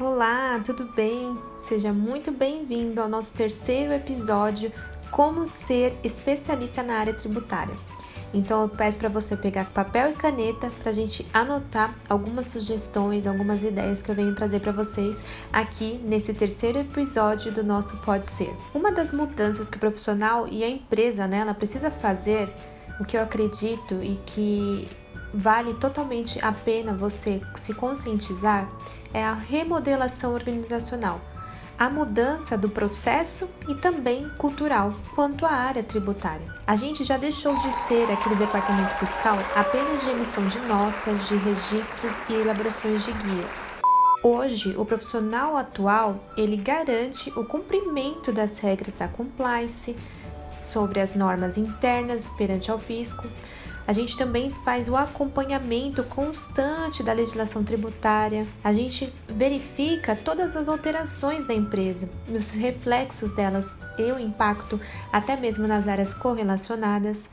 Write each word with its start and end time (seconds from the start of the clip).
Olá, 0.00 0.58
tudo 0.64 0.84
bem? 0.96 1.38
Seja 1.68 1.92
muito 1.92 2.32
bem-vindo 2.32 3.02
ao 3.02 3.08
nosso 3.08 3.34
terceiro 3.34 3.92
episódio 3.92 4.72
Como 5.10 5.46
Ser 5.46 5.94
Especialista 6.02 6.82
na 6.82 6.94
Área 6.94 7.12
Tributária. 7.12 7.74
Então 8.32 8.62
eu 8.62 8.68
peço 8.70 8.98
para 8.98 9.10
você 9.10 9.36
pegar 9.36 9.66
papel 9.66 10.12
e 10.12 10.14
caneta 10.14 10.72
para 10.80 10.88
a 10.88 10.94
gente 10.94 11.26
anotar 11.34 11.94
algumas 12.08 12.46
sugestões, 12.46 13.26
algumas 13.26 13.62
ideias 13.62 14.00
que 14.00 14.10
eu 14.10 14.14
venho 14.14 14.34
trazer 14.34 14.60
para 14.60 14.72
vocês 14.72 15.22
aqui 15.52 16.00
nesse 16.02 16.32
terceiro 16.32 16.78
episódio 16.78 17.52
do 17.52 17.62
nosso 17.62 17.98
Pode 17.98 18.26
Ser. 18.26 18.56
Uma 18.74 18.90
das 18.90 19.12
mudanças 19.12 19.68
que 19.68 19.76
o 19.76 19.80
profissional 19.80 20.48
e 20.50 20.64
a 20.64 20.68
empresa, 20.68 21.26
né, 21.26 21.40
ela 21.40 21.52
precisa 21.52 21.90
fazer, 21.90 22.50
o 23.00 23.04
que 23.04 23.16
eu 23.16 23.22
acredito 23.22 23.94
e 24.02 24.20
que 24.26 24.88
vale 25.32 25.74
totalmente 25.74 26.38
a 26.44 26.52
pena 26.52 26.94
você 26.94 27.40
se 27.54 27.74
conscientizar 27.74 28.70
é 29.12 29.22
a 29.24 29.34
remodelação 29.34 30.32
organizacional 30.34 31.20
a 31.80 31.88
mudança 31.88 32.58
do 32.58 32.68
processo 32.68 33.48
e 33.66 33.74
também 33.74 34.28
cultural 34.36 34.94
quanto 35.14 35.46
à 35.46 35.50
área 35.50 35.82
tributária. 35.82 36.46
A 36.66 36.76
gente 36.76 37.02
já 37.04 37.16
deixou 37.16 37.56
de 37.56 37.72
ser 37.72 38.04
aquele 38.12 38.34
departamento 38.34 38.94
fiscal 38.96 39.34
apenas 39.56 40.02
de 40.02 40.10
emissão 40.10 40.46
de 40.46 40.58
notas, 40.58 41.26
de 41.26 41.36
registros 41.36 42.20
e 42.28 42.34
elaborações 42.34 43.02
de 43.02 43.12
guias. 43.12 43.70
Hoje, 44.22 44.74
o 44.76 44.84
profissional 44.84 45.56
atual, 45.56 46.22
ele 46.36 46.58
garante 46.58 47.30
o 47.30 47.46
cumprimento 47.46 48.30
das 48.30 48.58
regras 48.58 48.92
da 48.92 49.08
compliance, 49.08 49.96
sobre 50.62 51.00
as 51.00 51.14
normas 51.14 51.56
internas 51.56 52.28
perante 52.36 52.70
ao 52.70 52.78
fisco, 52.78 53.26
a 53.86 53.92
gente 53.92 54.16
também 54.16 54.50
faz 54.64 54.88
o 54.88 54.96
acompanhamento 54.96 56.04
constante 56.04 57.02
da 57.02 57.12
legislação 57.12 57.64
tributária. 57.64 58.46
A 58.62 58.72
gente 58.72 59.12
verifica 59.28 60.14
todas 60.14 60.54
as 60.56 60.68
alterações 60.68 61.46
da 61.46 61.54
empresa, 61.54 62.08
os 62.28 62.50
reflexos 62.50 63.32
delas 63.32 63.74
e 63.98 64.12
o 64.12 64.18
impacto 64.18 64.80
até 65.12 65.36
mesmo 65.36 65.66
nas 65.66 65.88
áreas 65.88 66.14
correlacionadas. 66.14 67.28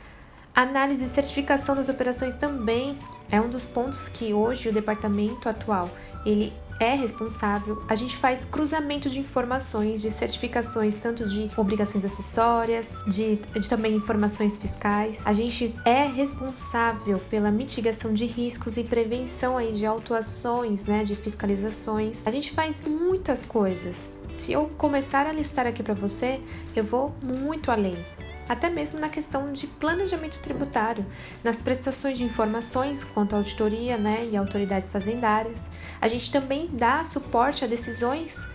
Análise 0.55 1.05
e 1.05 1.09
certificação 1.09 1.75
das 1.75 1.89
operações 1.89 2.33
também 2.33 2.97
é 3.29 3.39
um 3.39 3.49
dos 3.49 3.63
pontos 3.63 4.09
que 4.09 4.33
hoje 4.33 4.69
o 4.69 4.73
departamento 4.73 5.47
atual 5.47 5.89
ele 6.25 6.51
é 6.79 6.95
responsável. 6.95 7.81
A 7.87 7.95
gente 7.95 8.15
faz 8.17 8.45
cruzamento 8.45 9.09
de 9.09 9.19
informações, 9.19 10.01
de 10.01 10.11
certificações, 10.11 10.95
tanto 10.95 11.27
de 11.27 11.49
obrigações 11.57 12.05
acessórias, 12.05 13.03
de, 13.07 13.37
de 13.37 13.69
também 13.69 13.95
informações 13.95 14.57
fiscais. 14.57 15.21
A 15.25 15.33
gente 15.33 15.73
é 15.85 16.05
responsável 16.05 17.19
pela 17.29 17.51
mitigação 17.51 18.13
de 18.13 18.25
riscos 18.25 18.77
e 18.77 18.83
prevenção 18.83 19.57
aí 19.57 19.71
de 19.73 19.85
autuações, 19.85 20.85
né, 20.85 21.03
de 21.03 21.15
fiscalizações. 21.15 22.25
A 22.25 22.31
gente 22.31 22.51
faz 22.51 22.81
muitas 22.81 23.45
coisas. 23.45 24.09
Se 24.29 24.51
eu 24.51 24.69
começar 24.77 25.25
a 25.25 25.31
listar 25.31 25.65
aqui 25.65 25.81
para 25.81 25.93
você, 25.93 26.41
eu 26.75 26.83
vou 26.83 27.13
muito 27.21 27.71
além 27.71 27.97
até 28.47 28.69
mesmo 28.69 28.99
na 28.99 29.09
questão 29.09 29.51
de 29.51 29.67
planejamento 29.67 30.39
tributário, 30.39 31.05
nas 31.43 31.59
prestações 31.59 32.17
de 32.17 32.23
informações 32.23 33.03
quanto 33.03 33.33
à 33.33 33.37
auditoria 33.37 33.97
né, 33.97 34.27
e 34.31 34.37
autoridades 34.37 34.89
fazendárias. 34.89 35.69
A 36.01 36.07
gente 36.07 36.31
também 36.31 36.69
dá 36.71 37.03
suporte 37.05 37.63
a 37.63 37.67
decisões 37.67 38.47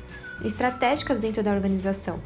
estratégicas 0.45 1.21
dentro 1.21 1.43
da 1.43 1.53
organização. 1.53 2.21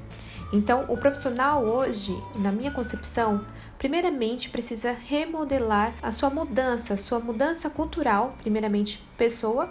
Então, 0.52 0.84
o 0.88 0.96
profissional 0.96 1.64
hoje, 1.64 2.16
na 2.36 2.52
minha 2.52 2.70
concepção, 2.70 3.44
primeiramente 3.78 4.48
precisa 4.48 4.92
remodelar 4.92 5.92
a 6.02 6.12
sua 6.12 6.30
mudança, 6.30 6.96
sua 6.96 7.18
mudança 7.18 7.68
cultural, 7.68 8.34
primeiramente 8.42 9.04
pessoa, 9.16 9.70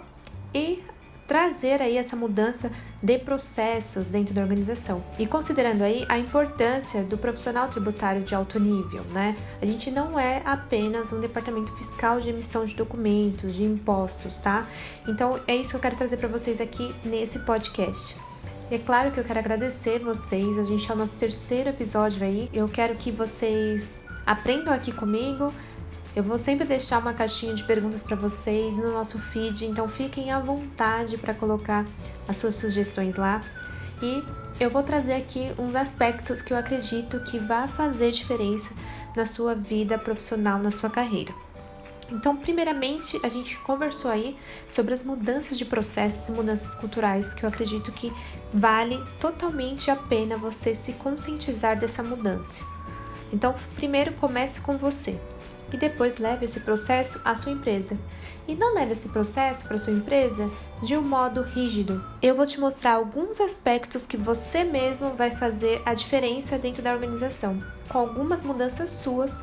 e 0.54 0.82
trazer 1.26 1.82
aí 1.82 1.96
essa 1.96 2.16
mudança 2.16 2.70
de 3.02 3.18
processos 3.18 4.08
dentro 4.08 4.34
da 4.34 4.42
organização. 4.42 5.02
E 5.18 5.26
considerando 5.26 5.82
aí 5.82 6.06
a 6.08 6.18
importância 6.18 7.02
do 7.02 7.18
profissional 7.18 7.68
tributário 7.68 8.22
de 8.22 8.34
alto 8.34 8.58
nível, 8.58 9.04
né? 9.12 9.36
A 9.60 9.66
gente 9.66 9.90
não 9.90 10.18
é 10.18 10.42
apenas 10.44 11.12
um 11.12 11.20
departamento 11.20 11.74
fiscal 11.76 12.20
de 12.20 12.30
emissão 12.30 12.64
de 12.64 12.74
documentos, 12.74 13.54
de 13.54 13.64
impostos, 13.64 14.38
tá? 14.38 14.66
Então 15.06 15.40
é 15.46 15.56
isso 15.56 15.70
que 15.70 15.76
eu 15.76 15.80
quero 15.80 15.96
trazer 15.96 16.16
para 16.16 16.28
vocês 16.28 16.60
aqui 16.60 16.94
nesse 17.04 17.38
podcast. 17.40 18.16
E 18.70 18.74
é 18.74 18.78
claro 18.78 19.12
que 19.12 19.20
eu 19.20 19.24
quero 19.24 19.38
agradecer 19.38 20.00
vocês, 20.00 20.58
a 20.58 20.64
gente 20.64 20.90
é 20.90 20.94
o 20.94 20.96
nosso 20.96 21.14
terceiro 21.14 21.68
episódio 21.68 22.24
aí. 22.24 22.50
Eu 22.52 22.68
quero 22.68 22.96
que 22.96 23.12
vocês 23.12 23.94
aprendam 24.26 24.74
aqui 24.74 24.90
comigo, 24.90 25.54
eu 26.16 26.22
vou 26.22 26.38
sempre 26.38 26.66
deixar 26.66 26.98
uma 26.98 27.12
caixinha 27.12 27.52
de 27.52 27.62
perguntas 27.62 28.02
para 28.02 28.16
vocês 28.16 28.78
no 28.78 28.90
nosso 28.90 29.18
feed, 29.18 29.66
então 29.66 29.86
fiquem 29.86 30.32
à 30.32 30.40
vontade 30.40 31.18
para 31.18 31.34
colocar 31.34 31.84
as 32.26 32.38
suas 32.38 32.54
sugestões 32.54 33.16
lá. 33.16 33.42
E 34.02 34.24
eu 34.58 34.70
vou 34.70 34.82
trazer 34.82 35.12
aqui 35.12 35.52
uns 35.58 35.76
aspectos 35.76 36.40
que 36.40 36.54
eu 36.54 36.56
acredito 36.56 37.20
que 37.20 37.38
vai 37.38 37.68
fazer 37.68 38.10
diferença 38.12 38.72
na 39.14 39.26
sua 39.26 39.54
vida 39.54 39.98
profissional, 39.98 40.58
na 40.58 40.70
sua 40.70 40.88
carreira. 40.88 41.34
Então, 42.10 42.34
primeiramente, 42.34 43.20
a 43.22 43.28
gente 43.28 43.58
conversou 43.58 44.10
aí 44.10 44.38
sobre 44.66 44.94
as 44.94 45.04
mudanças 45.04 45.58
de 45.58 45.66
processos 45.66 46.30
e 46.30 46.32
mudanças 46.32 46.74
culturais, 46.74 47.34
que 47.34 47.44
eu 47.44 47.48
acredito 47.48 47.92
que 47.92 48.10
vale 48.54 49.04
totalmente 49.20 49.90
a 49.90 49.96
pena 49.96 50.38
você 50.38 50.74
se 50.74 50.94
conscientizar 50.94 51.78
dessa 51.78 52.02
mudança. 52.02 52.64
Então, 53.30 53.54
primeiro 53.74 54.14
comece 54.14 54.62
com 54.62 54.78
você 54.78 55.20
e 55.72 55.76
depois 55.76 56.18
leve 56.18 56.44
esse 56.44 56.60
processo 56.60 57.20
à 57.24 57.34
sua 57.34 57.52
empresa. 57.52 57.98
E 58.46 58.54
não 58.54 58.74
leve 58.74 58.92
esse 58.92 59.08
processo 59.08 59.66
para 59.66 59.78
sua 59.78 59.92
empresa 59.92 60.50
de 60.82 60.96
um 60.96 61.02
modo 61.02 61.42
rígido. 61.42 62.04
Eu 62.22 62.34
vou 62.34 62.46
te 62.46 62.60
mostrar 62.60 62.94
alguns 62.94 63.40
aspectos 63.40 64.06
que 64.06 64.16
você 64.16 64.62
mesmo 64.62 65.10
vai 65.14 65.30
fazer 65.30 65.82
a 65.84 65.94
diferença 65.94 66.58
dentro 66.58 66.82
da 66.82 66.92
organização. 66.92 67.60
Com 67.88 67.98
algumas 67.98 68.42
mudanças 68.42 68.90
suas, 68.90 69.42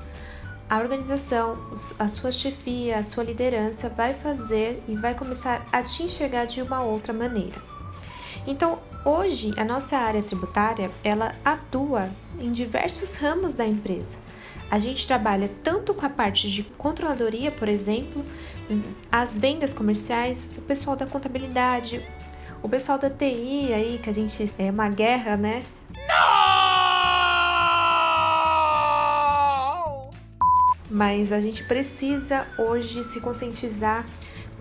a 0.70 0.80
organização, 0.80 1.58
a 2.00 2.08
sua 2.08 2.32
chefia, 2.32 2.98
a 2.98 3.04
sua 3.04 3.24
liderança 3.24 3.90
vai 3.90 4.14
fazer 4.14 4.82
e 4.88 4.96
vai 4.96 5.14
começar 5.14 5.66
a 5.72 5.84
te 5.84 6.04
enxergar 6.04 6.46
de 6.46 6.62
uma 6.62 6.82
outra 6.82 7.14
maneira. 7.14 7.62
Então, 8.48 8.80
hoje 9.06 9.54
a 9.58 9.64
nossa 9.64 9.98
área 9.98 10.24
tributária, 10.24 10.90
ela 11.04 11.36
atua 11.44 12.10
em 12.40 12.52
diversos 12.52 13.16
ramos 13.16 13.56
da 13.56 13.66
empresa. 13.66 14.23
A 14.74 14.80
gente 14.80 15.06
trabalha 15.06 15.52
tanto 15.62 15.94
com 15.94 16.04
a 16.04 16.10
parte 16.10 16.50
de 16.50 16.64
controladoria, 16.64 17.52
por 17.52 17.70
exemplo, 17.70 18.26
as 19.12 19.38
vendas 19.38 19.72
comerciais, 19.72 20.48
o 20.58 20.62
pessoal 20.64 20.96
da 20.96 21.06
contabilidade, 21.06 22.04
o 22.60 22.68
pessoal 22.68 22.98
da 22.98 23.08
TI 23.08 23.72
aí, 23.72 24.00
que 24.04 24.10
a 24.10 24.14
gente 24.14 24.52
é 24.58 24.72
uma 24.72 24.90
guerra, 24.90 25.38
né? 25.38 25.64
Não! 26.08 26.24
Mas 30.90 31.32
a 31.32 31.40
gente 31.40 31.64
precisa 31.66 32.48
hoje 32.58 33.04
se 33.04 33.22
conscientizar 33.22 34.04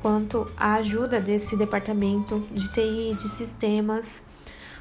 quanto 0.02 0.46
à 0.58 0.74
ajuda 0.74 1.22
desse 1.22 1.56
departamento 1.56 2.40
de 2.50 2.70
TI, 2.70 3.14
de 3.14 3.30
sistemas, 3.30 4.20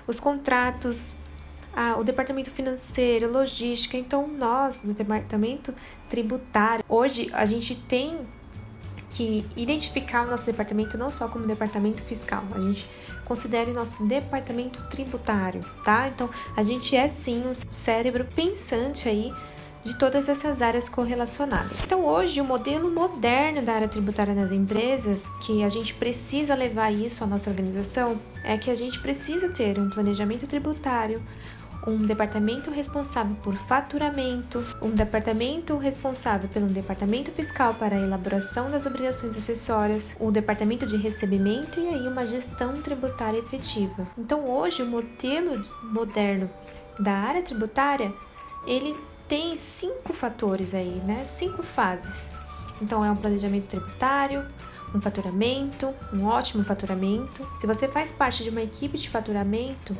os 0.05 0.19
contratos 0.19 1.13
o 1.97 2.03
departamento 2.03 2.51
financeiro, 2.51 3.31
logística. 3.31 3.97
Então, 3.97 4.27
nós, 4.27 4.83
no 4.83 4.93
departamento 4.93 5.73
tributário, 6.09 6.83
hoje 6.87 7.29
a 7.33 7.45
gente 7.45 7.75
tem 7.75 8.19
que 9.09 9.45
identificar 9.57 10.25
o 10.25 10.29
nosso 10.29 10.45
departamento 10.45 10.97
não 10.97 11.11
só 11.11 11.27
como 11.27 11.45
departamento 11.45 12.01
fiscal, 12.03 12.43
a 12.55 12.59
gente 12.59 12.89
considere 13.25 13.71
o 13.71 13.73
nosso 13.73 14.01
departamento 14.05 14.81
tributário, 14.89 15.61
tá? 15.83 16.07
Então, 16.07 16.29
a 16.55 16.63
gente 16.63 16.95
é 16.95 17.09
sim 17.09 17.43
um 17.45 17.53
cérebro 17.71 18.25
pensante 18.33 19.09
aí 19.09 19.33
de 19.83 19.97
todas 19.97 20.29
essas 20.29 20.61
áreas 20.61 20.87
correlacionadas. 20.87 21.83
Então, 21.83 22.05
hoje, 22.05 22.39
o 22.39 22.45
modelo 22.45 22.91
moderno 22.91 23.61
da 23.61 23.73
área 23.73 23.87
tributária 23.87 24.33
nas 24.33 24.51
empresas, 24.51 25.25
que 25.41 25.63
a 25.63 25.69
gente 25.69 25.93
precisa 25.93 26.55
levar 26.55 26.91
isso 26.91 27.23
à 27.23 27.27
nossa 27.27 27.49
organização, 27.49 28.17
é 28.43 28.57
que 28.57 28.69
a 28.69 28.75
gente 28.75 28.99
precisa 28.99 29.49
ter 29.49 29.79
um 29.79 29.89
planejamento 29.89 30.47
tributário, 30.47 31.21
um 31.87 32.05
departamento 32.05 32.69
responsável 32.69 33.35
por 33.43 33.55
faturamento, 33.55 34.63
um 34.81 34.91
departamento 34.91 35.77
responsável 35.77 36.47
pelo 36.49 36.67
departamento 36.67 37.31
fiscal 37.31 37.73
para 37.73 37.95
a 37.95 37.99
elaboração 37.99 38.69
das 38.69 38.85
obrigações 38.85 39.35
acessórias, 39.35 40.15
o 40.19 40.31
departamento 40.31 40.85
de 40.85 40.95
recebimento 40.95 41.79
e 41.79 41.87
aí 41.87 42.07
uma 42.07 42.25
gestão 42.25 42.81
tributária 42.81 43.39
efetiva. 43.39 44.07
Então, 44.17 44.47
hoje 44.49 44.83
o 44.83 44.85
modelo 44.85 45.65
moderno 45.83 46.49
da 46.99 47.13
área 47.13 47.41
tributária, 47.41 48.13
ele 48.65 48.95
tem 49.27 49.57
cinco 49.57 50.13
fatores 50.13 50.73
aí, 50.73 51.01
né? 51.05 51.25
Cinco 51.25 51.63
fases. 51.63 52.29
Então, 52.81 53.03
é 53.03 53.09
um 53.09 53.15
planejamento 53.15 53.67
tributário, 53.67 54.45
um 54.93 55.01
faturamento, 55.01 55.93
um 56.13 56.25
ótimo 56.25 56.63
faturamento. 56.63 57.47
Se 57.59 57.65
você 57.65 57.87
faz 57.87 58.11
parte 58.11 58.43
de 58.43 58.49
uma 58.49 58.61
equipe 58.61 58.97
de 58.97 59.09
faturamento, 59.09 59.95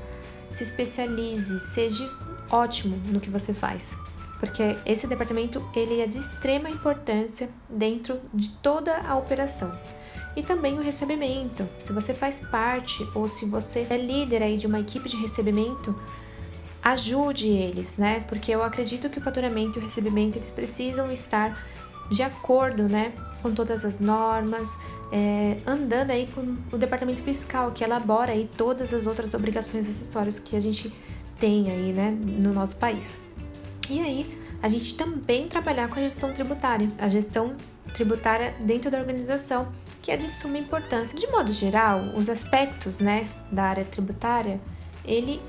se 0.51 0.63
especialize, 0.63 1.59
seja 1.59 2.09
ótimo 2.49 2.97
no 3.07 3.19
que 3.19 3.29
você 3.29 3.53
faz, 3.53 3.97
porque 4.39 4.77
esse 4.85 5.07
departamento 5.07 5.63
ele 5.75 6.01
é 6.01 6.05
de 6.07 6.17
extrema 6.17 6.69
importância 6.69 7.49
dentro 7.69 8.19
de 8.33 8.49
toda 8.49 8.97
a 9.01 9.15
operação. 9.15 9.71
e 10.35 10.41
também 10.41 10.77
o 10.79 10.81
recebimento. 10.81 11.67
Se 11.77 11.91
você 11.91 12.13
faz 12.13 12.39
parte 12.39 13.07
ou 13.13 13.27
se 13.27 13.45
você 13.45 13.85
é 13.89 13.97
líder 13.97 14.41
aí 14.41 14.57
de 14.57 14.67
uma 14.67 14.79
equipe 14.79 15.09
de 15.09 15.17
recebimento, 15.17 15.93
ajude 16.81 17.47
eles, 17.47 17.97
né? 17.97 18.21
Porque 18.27 18.51
eu 18.51 18.63
acredito 18.63 19.09
que 19.09 19.19
o 19.19 19.21
faturamento 19.21 19.77
e 19.77 19.81
o 19.81 19.85
recebimento 19.85 20.37
eles 20.37 20.49
precisam 20.49 21.11
estar 21.11 21.61
de 22.09 22.23
acordo, 22.23 22.89
né, 22.89 23.13
com 23.41 23.53
todas 23.53 23.85
as 23.85 23.97
normas, 23.99 24.69
é, 25.11 25.57
andando 25.67 26.11
aí 26.11 26.27
com 26.33 26.57
o 26.71 26.77
departamento 26.77 27.21
fiscal 27.21 27.71
que 27.71 27.83
elabora 27.83 28.31
aí 28.31 28.49
todas 28.57 28.93
as 28.93 29.05
outras 29.05 29.33
obrigações 29.33 29.87
acessórias 29.87 30.39
que 30.39 30.55
a 30.55 30.59
gente 30.59 30.91
tem 31.39 31.69
aí, 31.69 31.91
né, 31.91 32.11
no 32.11 32.53
nosso 32.53 32.77
país. 32.77 33.17
E 33.89 33.99
aí 33.99 34.39
a 34.61 34.69
gente 34.69 34.95
também 34.95 35.47
trabalhar 35.47 35.89
com 35.89 35.99
a 35.99 36.03
gestão 36.03 36.31
tributária, 36.31 36.87
a 36.97 37.09
gestão 37.09 37.55
tributária 37.93 38.53
dentro 38.59 38.89
da 38.89 38.99
organização, 38.99 39.67
que 40.01 40.11
é 40.11 40.17
de 40.17 40.29
suma 40.29 40.57
importância. 40.57 41.17
De 41.17 41.27
modo 41.27 41.51
geral, 41.51 41.99
os 42.15 42.29
aspectos, 42.29 42.99
né, 42.99 43.27
da 43.51 43.63
área 43.63 43.83
tributária, 43.83 44.61
ele 45.03 45.41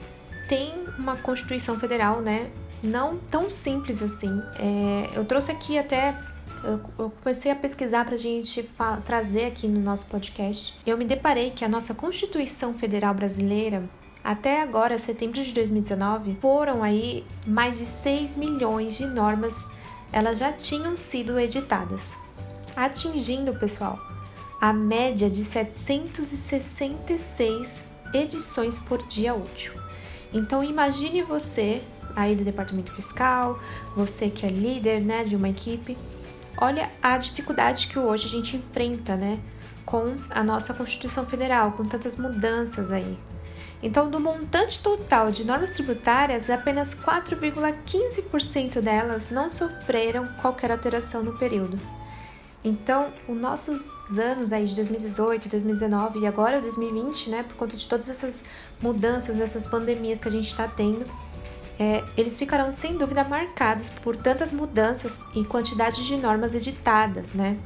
tem 0.49 0.75
uma 0.99 1.17
Constituição 1.17 1.79
Federal, 1.79 2.21
né, 2.21 2.51
não 2.83 3.17
tão 3.17 3.49
simples 3.49 4.03
assim. 4.03 4.43
É, 4.59 5.11
eu 5.15 5.25
trouxe 5.25 5.53
aqui 5.53 5.79
até 5.79 6.17
eu, 6.65 7.11
comecei 7.23 7.51
a 7.51 7.57
pesquisar 7.57 8.05
para 8.05 8.15
a 8.15 8.19
gente 8.19 8.69
trazer 9.05 9.47
aqui 9.47 9.67
no 9.67 9.81
nosso 9.81 10.07
podcast. 10.07 10.73
Eu 10.87 10.97
me 10.97 11.05
deparei 11.05 11.51
que 11.51 11.65
a 11.65 11.69
nossa 11.69 11.93
Constituição 11.93 12.73
Federal 12.75 13.13
Brasileira, 13.13 13.83
até 14.23 14.63
agora, 14.63 14.97
setembro 14.99 15.43
de 15.43 15.53
2019, 15.53 16.37
foram 16.41 16.81
aí 16.83 17.25
mais 17.47 17.79
de 17.79 17.85
6 17.85 18.37
milhões 18.37 18.97
de 18.97 19.07
normas, 19.07 19.67
elas 20.13 20.39
já 20.39 20.53
tinham 20.53 20.97
sido 20.97 21.41
editadas, 21.41 22.17
atingindo, 22.77 23.53
pessoal, 23.55 23.99
a 24.61 24.73
média 24.73 25.29
de 25.29 25.45
766 25.45 27.83
edições 28.15 28.79
por 28.79 29.05
dia 29.07 29.35
útil. 29.35 29.73
Então 30.33 30.63
imagine 30.63 31.23
você 31.23 31.83
aí 32.15 32.37
do 32.37 32.45
departamento 32.45 32.95
fiscal, 32.95 33.59
você 33.97 34.31
que 34.31 34.47
é 34.47 34.49
líder, 34.49 35.03
né, 35.03 35.25
de 35.25 35.35
uma 35.35 35.49
equipe, 35.49 35.99
Olha 36.65 36.93
a 37.03 37.19
dificuldade 37.19 37.89
que 37.89 37.99
hoje 37.99 38.27
a 38.27 38.29
gente 38.29 38.57
enfrenta, 38.57 39.17
né, 39.17 39.41
com 39.85 40.15
a 40.31 40.45
nossa 40.45 40.73
Constituição 40.73 41.27
Federal, 41.27 41.73
com 41.73 41.85
tantas 41.85 42.15
mudanças 42.15 42.93
aí. 42.93 43.19
Então, 43.83 44.09
do 44.09 44.21
montante 44.21 44.79
total 44.79 45.33
de 45.33 45.43
normas 45.43 45.73
tributárias, 45.73 46.49
apenas 46.49 46.95
4,15% 46.95 48.81
delas 48.81 49.29
não 49.29 49.51
sofreram 49.51 50.29
qualquer 50.41 50.71
alteração 50.71 51.21
no 51.25 51.37
período. 51.37 51.81
Então, 52.63 53.13
os 53.29 53.37
nossos 53.37 53.89
anos 54.17 54.53
aí 54.53 54.65
de 54.65 54.77
2018, 54.77 55.49
2019 55.49 56.21
e 56.21 56.29
agora 56.29 56.61
2020, 56.61 57.29
né, 57.29 57.43
por 57.43 57.57
conta 57.57 57.77
de 57.77 57.89
todas 57.89 58.09
essas 58.09 58.45
mudanças, 58.81 59.41
essas 59.41 59.67
pandemias 59.67 60.21
que 60.21 60.29
a 60.29 60.31
gente 60.31 60.47
está 60.47 60.69
tendo, 60.69 61.07
é, 61.79 62.05
eles 62.17 62.39
ficarão 62.39 62.73
sem 62.73 62.97
dúvida 62.97 63.25
marcados 63.25 63.91
por 63.91 64.17
tantas 64.17 64.53
mudanças 64.53 65.19
e 65.35 65.45
quantidade 65.45 66.07
de 66.07 66.17
normas 66.17 66.55
editadas, 66.55 67.33
né? 67.33 67.59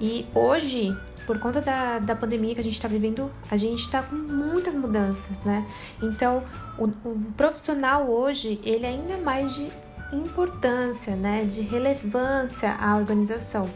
E 0.00 0.26
hoje, 0.34 0.96
por 1.26 1.38
conta 1.38 1.60
da, 1.60 1.98
da 1.98 2.14
pandemia 2.14 2.54
que 2.54 2.60
a 2.60 2.64
gente 2.64 2.74
está 2.74 2.88
vivendo, 2.88 3.30
a 3.50 3.56
gente 3.56 3.80
está 3.80 4.02
com 4.02 4.16
muitas 4.16 4.74
mudanças, 4.74 5.40
né? 5.40 5.66
Então, 6.02 6.42
o, 6.78 6.84
o 7.08 7.32
profissional 7.36 8.08
hoje, 8.08 8.60
ele 8.64 8.84
é 8.84 8.90
ainda 8.90 9.16
mais 9.18 9.54
de 9.54 9.70
importância, 10.12 11.16
né? 11.16 11.44
De 11.44 11.60
relevância 11.62 12.74
à 12.74 12.96
organização. 12.96 13.70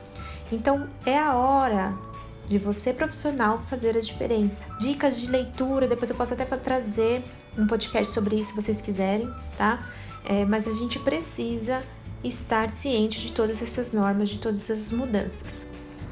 Então, 0.53 0.89
é 1.07 1.19
a 1.19 1.35
hora 1.35 1.95
de 2.47 2.59
você 2.59 2.93
profissional 2.93 3.61
fazer 3.71 3.97
a 3.97 4.01
diferença. 4.01 4.69
Dicas 4.79 5.21
de 5.21 5.31
leitura, 5.31 5.87
depois 5.87 6.11
eu 6.11 6.17
posso 6.17 6.35
até 6.35 6.45
trazer 6.45 7.23
um 7.59 7.67
podcast 7.67 8.13
sobre 8.13 8.37
isso 8.37 8.51
se 8.51 8.57
vocês 8.57 8.81
quiserem, 8.81 9.29
tá? 9.57 9.87
É, 10.25 10.45
mas 10.45 10.69
a 10.69 10.73
gente 10.73 10.99
precisa 10.99 11.83
estar 12.23 12.69
ciente 12.69 13.21
de 13.21 13.33
todas 13.33 13.63
essas 13.63 13.93
normas, 13.93 14.29
de 14.29 14.39
todas 14.39 14.69
essas 14.69 14.93
mudanças. 14.93 15.65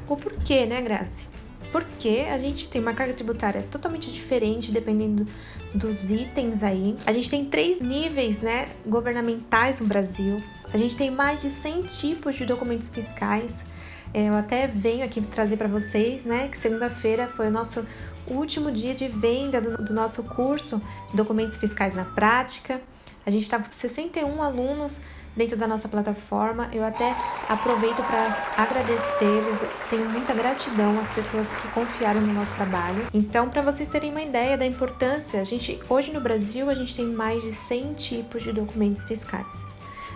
O 0.07 0.17
porquê, 0.17 0.65
né, 0.65 0.81
Grace? 0.81 1.27
Porque 1.71 2.25
a 2.31 2.39
gente 2.39 2.67
tem 2.67 2.81
uma 2.81 2.93
carga 2.93 3.13
tributária 3.13 3.61
totalmente 3.69 4.11
diferente 4.11 4.71
dependendo 4.71 5.25
dos 5.73 6.09
itens 6.09 6.63
aí. 6.63 6.95
A 7.05 7.11
gente 7.11 7.29
tem 7.29 7.45
três 7.45 7.79
níveis, 7.79 8.39
né, 8.41 8.69
governamentais 8.85 9.79
no 9.79 9.85
Brasil. 9.85 10.41
A 10.73 10.77
gente 10.77 10.97
tem 10.97 11.11
mais 11.11 11.41
de 11.41 11.49
100 11.49 11.83
tipos 11.83 12.35
de 12.35 12.45
documentos 12.45 12.89
fiscais. 12.89 13.63
É, 14.11 14.27
eu 14.27 14.33
até 14.33 14.65
venho 14.65 15.05
aqui 15.05 15.21
trazer 15.21 15.57
para 15.57 15.67
vocês, 15.67 16.23
né, 16.23 16.47
que 16.47 16.57
segunda-feira 16.57 17.27
foi 17.27 17.47
o 17.47 17.51
nosso 17.51 17.85
último 18.33 18.71
dia 18.71 18.93
de 18.93 19.07
venda 19.07 19.59
do, 19.59 19.77
do 19.83 19.93
nosso 19.93 20.23
curso 20.23 20.81
Documentos 21.13 21.57
Fiscais 21.57 21.93
na 21.93 22.05
Prática. 22.05 22.81
A 23.25 23.29
gente 23.29 23.43
está 23.43 23.59
com 23.59 23.65
61 23.65 24.41
alunos 24.41 24.99
dentro 25.35 25.55
da 25.55 25.67
nossa 25.67 25.87
plataforma. 25.87 26.69
Eu 26.73 26.83
até 26.83 27.15
aproveito 27.47 27.97
para 27.97 28.53
agradecê-los. 28.57 29.59
Tenho 29.89 30.09
muita 30.09 30.33
gratidão 30.33 30.99
às 30.99 31.11
pessoas 31.11 31.53
que 31.53 31.67
confiaram 31.69 32.21
no 32.21 32.33
nosso 32.33 32.53
trabalho. 32.55 33.07
Então, 33.13 33.49
para 33.49 33.61
vocês 33.61 33.87
terem 33.87 34.11
uma 34.11 34.21
ideia 34.21 34.57
da 34.57 34.65
importância, 34.65 35.41
a 35.41 35.45
gente 35.45 35.79
hoje 35.87 36.11
no 36.11 36.21
Brasil 36.21 36.69
a 36.69 36.75
gente 36.75 36.95
tem 36.95 37.05
mais 37.05 37.41
de 37.43 37.51
100 37.51 37.93
tipos 37.93 38.43
de 38.43 38.51
documentos 38.51 39.03
fiscais. 39.03 39.65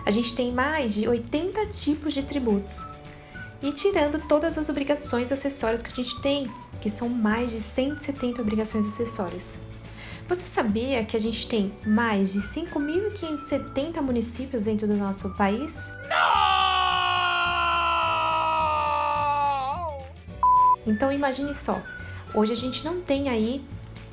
A 0.04 0.10
gente 0.10 0.34
tem 0.34 0.52
mais 0.52 0.94
de 0.94 1.08
80 1.08 1.66
tipos 1.66 2.12
de 2.12 2.22
tributos. 2.22 2.86
E 3.62 3.72
tirando 3.72 4.18
todas 4.28 4.58
as 4.58 4.68
obrigações 4.68 5.32
acessórias 5.32 5.80
que 5.80 5.90
a 5.90 5.94
gente 5.94 6.20
tem, 6.20 6.50
que 6.84 6.90
são 6.90 7.08
mais 7.08 7.50
de 7.50 7.60
170 7.60 8.42
obrigações 8.42 8.84
acessórias. 8.84 9.58
Você 10.28 10.46
sabia 10.46 11.02
que 11.02 11.16
a 11.16 11.20
gente 11.20 11.48
tem 11.48 11.72
mais 11.86 12.34
de 12.34 12.40
5.570 12.40 14.02
municípios 14.02 14.64
dentro 14.64 14.86
do 14.86 14.94
nosso 14.94 15.30
país? 15.30 15.90
Não! 16.10 16.44
Então 20.86 21.10
imagine 21.10 21.54
só, 21.54 21.82
hoje 22.34 22.52
a 22.52 22.56
gente 22.56 22.84
não 22.84 23.00
tem 23.00 23.30
aí 23.30 23.64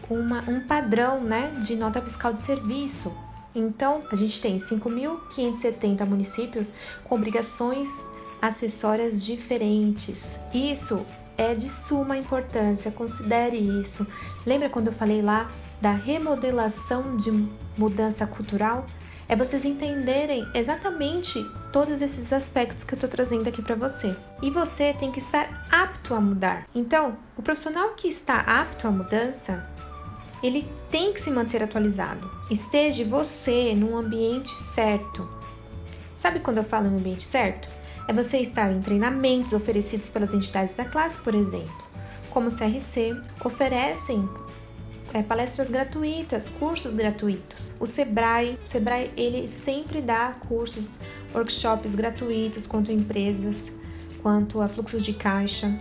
uma, 0.10 0.40
um 0.50 0.62
padrão 0.62 1.22
né, 1.22 1.52
de 1.62 1.76
nota 1.76 2.02
fiscal 2.02 2.32
de 2.32 2.40
serviço. 2.40 3.14
Então 3.54 4.02
a 4.10 4.16
gente 4.16 4.42
tem 4.42 4.56
5.570 4.56 6.06
municípios 6.06 6.72
com 7.04 7.16
obrigações 7.16 8.06
acessórias 8.42 9.26
diferentes. 9.26 10.40
Isso 10.54 11.06
é 11.42 11.56
de 11.56 11.68
suma 11.68 12.16
importância, 12.16 12.92
considere 12.92 13.58
isso. 13.58 14.06
Lembra 14.46 14.70
quando 14.70 14.88
eu 14.88 14.94
falei 14.94 15.24
lá 15.24 15.50
da 15.82 15.92
remodelação 15.92 17.18
de 17.18 17.32
mudança 17.76 18.28
cultural? 18.28 18.86
É 19.28 19.36
vocês 19.36 19.66
entenderem 19.66 20.48
exatamente 20.54 21.44
todos 21.72 22.02
esses 22.02 22.32
aspectos 22.32 22.84
que 22.84 22.94
eu 22.94 22.98
estou 22.98 23.10
trazendo 23.10 23.48
aqui 23.48 23.62
para 23.62 23.76
você. 23.76 24.16
E 24.42 24.52
você 24.52 24.94
tem 24.94 25.12
que 25.12 25.20
estar 25.20 25.68
apto 25.72 26.14
a 26.14 26.22
mudar. 26.22 26.68
Então, 26.76 27.18
o 27.36 27.42
profissional 27.42 27.92
que 27.96 28.08
está 28.08 28.42
apto 28.42 28.88
à 28.88 28.92
mudança, 28.92 29.68
ele 30.44 30.70
tem 30.92 31.12
que 31.12 31.20
se 31.20 31.32
manter 31.32 31.64
atualizado. 31.64 32.30
Esteja 32.52 33.04
você 33.04 33.74
num 33.74 33.98
ambiente 33.98 34.52
certo. 34.52 35.28
Sabe 36.14 36.40
quando 36.40 36.58
eu 36.58 36.64
falo 36.64 36.88
no 36.90 36.98
ambiente 36.98 37.24
certo? 37.24 37.81
É 38.12 38.14
você 38.14 38.40
estar 38.40 38.70
em 38.74 38.82
treinamentos 38.82 39.54
oferecidos 39.54 40.10
pelas 40.10 40.34
entidades 40.34 40.76
da 40.76 40.84
classe, 40.84 41.18
por 41.18 41.34
exemplo, 41.34 41.72
como 42.30 42.50
o 42.50 42.52
CRC, 42.52 43.16
oferecem 43.46 44.30
é, 45.14 45.24
palestras 45.24 45.70
gratuitas, 45.70 46.50
cursos 46.50 46.94
gratuitos. 46.94 47.72
O 47.80 47.86
Sebrae, 47.86 48.58
o 48.62 48.66
Sebrae 48.66 49.12
ele 49.16 49.48
sempre 49.48 50.02
dá 50.02 50.36
cursos, 50.46 50.90
workshops 51.34 51.96
gratuitos 51.96 52.68
quanto 52.68 52.92
a 52.92 52.94
empresas, 52.94 53.72
quanto 54.22 54.60
a 54.60 54.68
fluxos 54.68 55.06
de 55.06 55.14
caixa. 55.14 55.74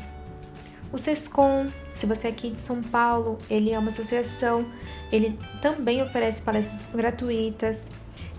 O 0.92 0.98
Sescom, 0.98 1.66
se 1.96 2.06
você 2.06 2.28
é 2.28 2.30
aqui 2.30 2.50
de 2.50 2.60
São 2.60 2.80
Paulo, 2.80 3.38
ele 3.50 3.72
é 3.72 3.78
uma 3.78 3.90
associação, 3.90 4.64
ele 5.10 5.36
também 5.60 6.00
oferece 6.00 6.42
palestras 6.42 6.84
gratuitas. 6.94 7.90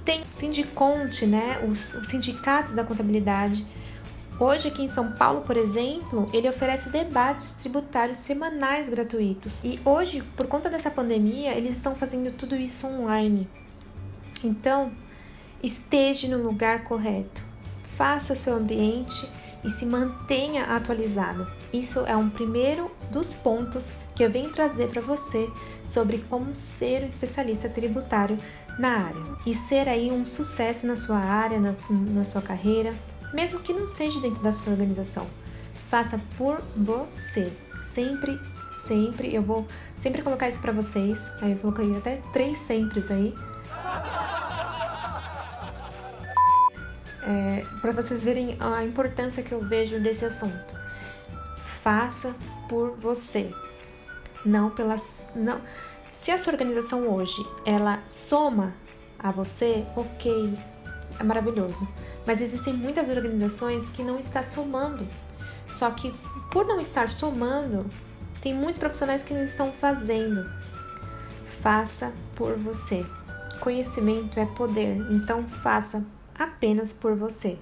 Tem 0.06 0.22
o 0.22 0.26
Sindiconte, 0.26 1.26
né, 1.26 1.60
os, 1.70 1.94
os 1.94 2.08
sindicatos 2.08 2.72
da 2.72 2.86
contabilidade. 2.86 3.66
Hoje, 4.40 4.70
aqui 4.70 4.82
em 4.82 4.90
São 4.90 5.12
Paulo, 5.12 5.42
por 5.42 5.56
exemplo, 5.56 6.28
ele 6.34 6.50
oferece 6.50 6.90
debates 6.90 7.52
tributários 7.52 8.18
semanais 8.18 8.90
gratuitos. 8.90 9.54
E 9.64 9.80
hoje, 9.86 10.24
por 10.36 10.48
conta 10.48 10.70
dessa 10.70 10.90
pandemia, 10.90 11.56
eles 11.56 11.76
estão 11.76 11.96
fazendo 11.96 12.32
tudo 12.32 12.56
isso 12.56 12.88
online. 12.88 13.48
Então, 14.44 14.92
esteja 15.62 16.28
no 16.28 16.42
lugar 16.44 16.84
correto, 16.86 17.44
faça 17.84 18.36
seu 18.36 18.56
ambiente 18.56 19.30
e 19.64 19.70
se 19.70 19.86
mantenha 19.86 20.64
atualizado. 20.66 21.48
Isso 21.72 22.00
é 22.02 22.16
um 22.16 22.30
primeiro 22.30 22.90
dos 23.12 23.34
pontos 23.34 23.94
que 24.16 24.24
eu 24.24 24.32
venho 24.32 24.52
trazer 24.52 24.90
para 24.90 25.02
você 25.02 25.50
sobre 25.86 26.18
como 26.30 26.54
ser 26.54 27.04
um 27.04 27.08
especialista 27.08 27.70
tributário 27.70 28.38
na 28.78 29.06
área 29.06 29.24
e 29.46 29.54
ser 29.54 29.88
aí 29.88 30.12
um 30.12 30.26
sucesso 30.26 30.88
na 30.88 30.96
sua 30.96 31.18
área, 31.18 31.60
na 31.60 31.74
sua, 31.74 31.96
na 31.96 32.24
sua 32.24 32.42
carreira, 32.42 32.94
mesmo 33.34 33.60
que 33.60 33.74
não 33.74 33.88
seja 33.88 34.20
dentro 34.20 34.42
da 34.42 34.54
sua 34.54 34.72
organização. 34.72 35.28
faça 35.90 36.22
por 36.38 36.62
você. 36.76 37.52
Sempre, 37.70 38.40
sempre, 38.72 39.36
eu 39.36 39.42
vou 39.42 39.68
sempre 39.98 40.22
colocar 40.22 40.48
isso 40.48 40.62
para 40.62 40.72
vocês. 40.72 41.30
Aí 41.42 41.52
eu 41.52 41.58
coloquei 41.58 41.96
até 41.98 42.22
três 42.32 42.58
sempre 42.60 43.04
aí. 43.10 43.36
É, 47.24 47.66
para 47.82 47.92
vocês 47.92 48.24
verem 48.24 48.58
a 48.60 48.84
importância 48.84 49.44
que 49.44 49.52
eu 49.52 49.62
vejo 49.62 50.00
desse 50.00 50.26
assunto. 50.26 50.76
Faça 51.64 52.36
por 52.70 52.96
você, 52.98 53.52
não 54.46 54.70
pela 54.70 54.96
não. 55.36 55.62
Se 56.10 56.32
a 56.32 56.38
sua 56.38 56.54
organização 56.54 57.08
hoje 57.08 57.46
ela 57.66 58.00
soma 58.08 58.74
a 59.18 59.32
você, 59.32 59.86
ok, 59.96 60.54
é 61.22 61.24
maravilhoso. 61.24 61.88
Mas 62.26 62.42
existem 62.42 62.74
muitas 62.74 63.08
organizações 63.10 63.90
que 63.90 64.04
não 64.04 64.20
estão 64.20 64.44
somando. 64.44 65.08
Só 65.70 65.90
que 65.92 66.14
por 66.52 66.66
não 66.66 66.82
estar 66.82 67.08
somando, 67.08 67.86
tem 68.42 68.54
muitos 68.54 68.80
profissionais 68.80 69.24
que 69.24 69.34
não 69.34 69.44
estão 69.44 69.72
fazendo. 69.72 70.50
Faça 71.46 72.12
por 72.36 72.58
você. 72.58 73.06
Conhecimento 73.60 74.40
é 74.40 74.46
poder, 74.46 74.98
então 75.12 75.48
faça 75.48 76.04
apenas 76.38 76.92
por 76.92 77.16
você. 77.16 77.58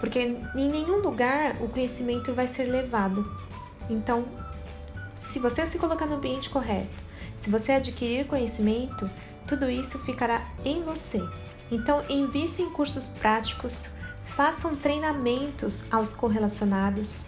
Porque 0.00 0.18
em 0.20 0.68
nenhum 0.68 1.00
lugar 1.00 1.56
o 1.62 1.68
conhecimento 1.68 2.34
vai 2.34 2.48
ser 2.48 2.64
levado. 2.64 3.24
Então, 3.88 4.26
se 5.18 5.38
você 5.38 5.64
se 5.64 5.78
colocar 5.78 6.06
no 6.06 6.16
ambiente 6.16 6.50
correto, 6.50 6.94
se 7.38 7.48
você 7.48 7.72
adquirir 7.72 8.26
conhecimento, 8.26 9.08
tudo 9.46 9.70
isso 9.70 9.98
ficará 10.00 10.44
em 10.64 10.82
você. 10.82 11.22
Então, 11.70 12.04
invista 12.08 12.62
em 12.62 12.70
cursos 12.70 13.08
práticos, 13.08 13.90
façam 14.24 14.76
treinamentos 14.76 15.84
aos 15.90 16.12
correlacionados. 16.12 17.24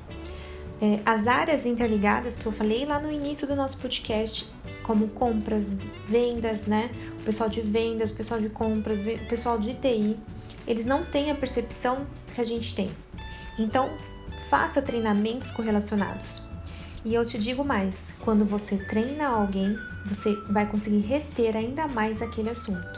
É, 0.80 1.00
as 1.04 1.26
áreas 1.26 1.66
interligadas 1.66 2.36
que 2.36 2.46
eu 2.46 2.52
falei 2.52 2.86
lá 2.86 3.00
no 3.00 3.10
início 3.10 3.46
do 3.46 3.56
nosso 3.56 3.76
podcast, 3.78 4.48
como 4.84 5.08
compras, 5.08 5.76
vendas, 6.08 6.62
né? 6.62 6.90
O 7.20 7.24
pessoal 7.24 7.48
de 7.48 7.60
vendas, 7.60 8.10
o 8.10 8.14
pessoal 8.14 8.40
de 8.40 8.48
compras, 8.48 9.00
o 9.00 9.28
pessoal 9.28 9.58
de 9.58 9.74
TI, 9.74 10.16
eles 10.66 10.84
não 10.84 11.04
têm 11.04 11.30
a 11.30 11.34
percepção 11.34 12.06
que 12.34 12.40
a 12.40 12.44
gente 12.44 12.74
tem. 12.74 12.90
Então, 13.58 13.90
faça 14.48 14.80
treinamentos 14.80 15.50
correlacionados. 15.50 16.42
E 17.04 17.14
eu 17.14 17.24
te 17.24 17.38
digo 17.38 17.64
mais: 17.64 18.14
quando 18.20 18.44
você 18.44 18.76
treina 18.76 19.28
alguém, 19.28 19.76
você 20.06 20.34
vai 20.48 20.66
conseguir 20.66 21.00
reter 21.00 21.56
ainda 21.56 21.88
mais 21.88 22.22
aquele 22.22 22.50
assunto. 22.50 22.97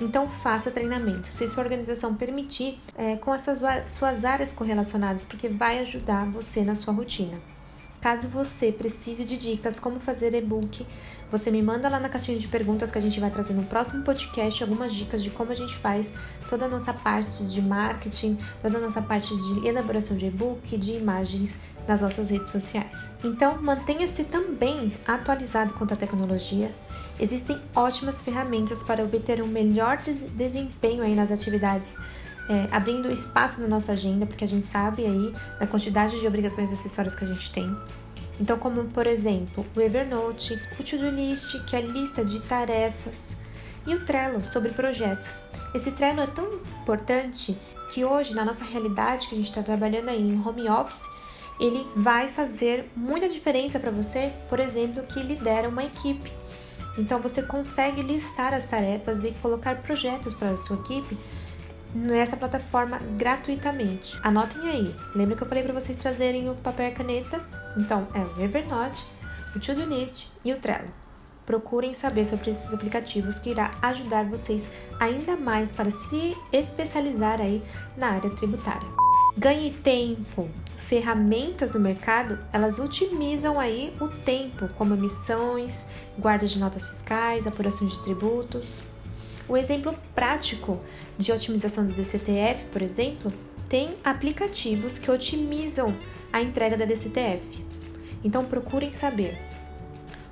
Então, 0.00 0.28
faça 0.28 0.70
treinamento, 0.70 1.26
se 1.28 1.48
sua 1.48 1.62
organização 1.62 2.14
permitir, 2.14 2.80
é, 2.96 3.16
com 3.16 3.34
essas 3.34 3.62
suas 3.90 4.24
áreas 4.24 4.52
correlacionadas, 4.52 5.24
porque 5.24 5.48
vai 5.48 5.80
ajudar 5.80 6.24
você 6.26 6.62
na 6.62 6.74
sua 6.74 6.94
rotina. 6.94 7.38
Caso 8.00 8.28
você 8.28 8.70
precise 8.70 9.24
de 9.24 9.36
dicas 9.36 9.80
como 9.80 9.98
fazer 9.98 10.32
e-book, 10.34 10.86
você 11.30 11.50
me 11.50 11.60
manda 11.60 11.88
lá 11.88 11.98
na 11.98 12.08
caixinha 12.08 12.38
de 12.38 12.46
perguntas 12.46 12.90
que 12.90 12.98
a 12.98 13.00
gente 13.00 13.18
vai 13.18 13.30
trazer 13.30 13.54
no 13.54 13.64
próximo 13.64 14.04
podcast 14.04 14.62
algumas 14.62 14.94
dicas 14.94 15.22
de 15.22 15.30
como 15.30 15.50
a 15.50 15.54
gente 15.54 15.74
faz 15.74 16.10
toda 16.48 16.66
a 16.66 16.68
nossa 16.68 16.94
parte 16.94 17.44
de 17.44 17.60
marketing, 17.60 18.38
toda 18.62 18.78
a 18.78 18.80
nossa 18.80 19.02
parte 19.02 19.28
de 19.36 19.66
elaboração 19.66 20.16
de 20.16 20.26
e-book, 20.26 20.76
de 20.76 20.92
imagens 20.92 21.58
nas 21.88 22.00
nossas 22.00 22.30
redes 22.30 22.50
sociais. 22.50 23.12
Então, 23.24 23.60
mantenha-se 23.60 24.24
também 24.24 24.92
atualizado 25.06 25.74
quanto 25.74 25.94
à 25.94 25.96
tecnologia. 25.96 26.72
Existem 27.18 27.60
ótimas 27.74 28.22
ferramentas 28.22 28.82
para 28.82 29.02
obter 29.02 29.42
um 29.42 29.46
melhor 29.46 29.98
desempenho 30.36 31.02
aí 31.02 31.16
nas 31.16 31.32
atividades 31.32 31.96
é, 32.48 32.68
abrindo 32.70 33.10
espaço 33.10 33.60
na 33.60 33.68
nossa 33.68 33.92
agenda, 33.92 34.24
porque 34.26 34.44
a 34.44 34.48
gente 34.48 34.64
sabe 34.64 35.04
aí 35.04 35.32
da 35.60 35.66
quantidade 35.66 36.18
de 36.18 36.26
obrigações 36.26 36.72
acessórias 36.72 37.14
que 37.14 37.24
a 37.24 37.28
gente 37.28 37.50
tem. 37.52 37.76
Então, 38.40 38.58
como 38.58 38.84
por 38.86 39.06
exemplo, 39.06 39.66
o 39.76 39.80
Evernote, 39.80 40.54
o 40.78 40.82
To-Do 40.82 41.10
List, 41.10 41.62
que 41.64 41.76
é 41.76 41.80
a 41.80 41.82
lista 41.82 42.24
de 42.24 42.40
tarefas, 42.42 43.36
e 43.86 43.94
o 43.94 44.04
Trello 44.04 44.44
sobre 44.44 44.70
projetos. 44.70 45.40
Esse 45.74 45.90
Trello 45.90 46.20
é 46.20 46.26
tão 46.26 46.52
importante 46.82 47.56
que 47.90 48.04
hoje, 48.04 48.34
na 48.34 48.44
nossa 48.44 48.64
realidade, 48.64 49.28
que 49.28 49.34
a 49.34 49.38
gente 49.38 49.48
está 49.48 49.62
trabalhando 49.62 50.10
aí 50.10 50.20
em 50.20 50.40
home 50.46 50.68
office, 50.68 51.00
ele 51.58 51.84
vai 51.96 52.28
fazer 52.28 52.90
muita 52.94 53.28
diferença 53.28 53.80
para 53.80 53.90
você, 53.90 54.32
por 54.48 54.60
exemplo, 54.60 55.02
que 55.02 55.20
lidera 55.22 55.68
uma 55.68 55.84
equipe. 55.84 56.32
Então 56.96 57.20
você 57.20 57.42
consegue 57.42 58.02
listar 58.02 58.52
as 58.52 58.64
tarefas 58.64 59.24
e 59.24 59.32
colocar 59.40 59.76
projetos 59.82 60.34
para 60.34 60.50
a 60.50 60.56
sua 60.56 60.76
equipe 60.76 61.16
nessa 61.94 62.36
plataforma 62.36 62.98
gratuitamente. 63.16 64.18
Anotem 64.22 64.68
aí. 64.68 64.94
Lembra 65.14 65.36
que 65.36 65.42
eu 65.42 65.48
falei 65.48 65.62
para 65.62 65.72
vocês 65.72 65.96
trazerem 65.96 66.48
o 66.48 66.54
papel 66.54 66.88
e 66.88 66.92
caneta? 66.92 67.40
Então 67.76 68.06
é 68.14 68.20
o 68.20 68.42
Evernote, 68.42 69.06
o 69.54 69.60
To-Do 69.60 69.88
e 70.44 70.52
o 70.52 70.58
Trello. 70.58 70.92
Procurem 71.46 71.94
saber 71.94 72.26
sobre 72.26 72.50
esses 72.50 72.74
aplicativos 72.74 73.38
que 73.38 73.50
irá 73.50 73.70
ajudar 73.80 74.26
vocês 74.26 74.68
ainda 75.00 75.36
mais 75.36 75.72
para 75.72 75.90
se 75.90 76.36
especializar 76.52 77.40
aí 77.40 77.62
na 77.96 78.08
área 78.08 78.28
tributária. 78.30 78.88
Ganhe 79.36 79.70
tempo. 79.70 80.50
Ferramentas 80.76 81.74
no 81.74 81.80
mercado, 81.80 82.38
elas 82.52 82.78
otimizam 82.78 83.58
aí 83.60 83.94
o 84.00 84.08
tempo, 84.08 84.68
como 84.76 84.94
emissões, 84.94 85.84
guarda 86.18 86.46
de 86.46 86.58
notas 86.58 86.88
fiscais, 86.88 87.46
apurações 87.46 87.92
de 87.92 88.02
tributos. 88.02 88.82
O 89.48 89.56
exemplo 89.56 89.94
prático 90.14 90.78
de 91.16 91.32
otimização 91.32 91.86
do 91.86 91.94
DCTF, 91.94 92.64
por 92.70 92.82
exemplo, 92.82 93.32
tem 93.68 93.96
aplicativos 94.04 94.98
que 94.98 95.10
otimizam 95.10 95.96
a 96.32 96.42
entrega 96.42 96.76
da 96.76 96.84
DCTF. 96.84 97.64
Então 98.22 98.44
procurem 98.44 98.92
saber. 98.92 99.38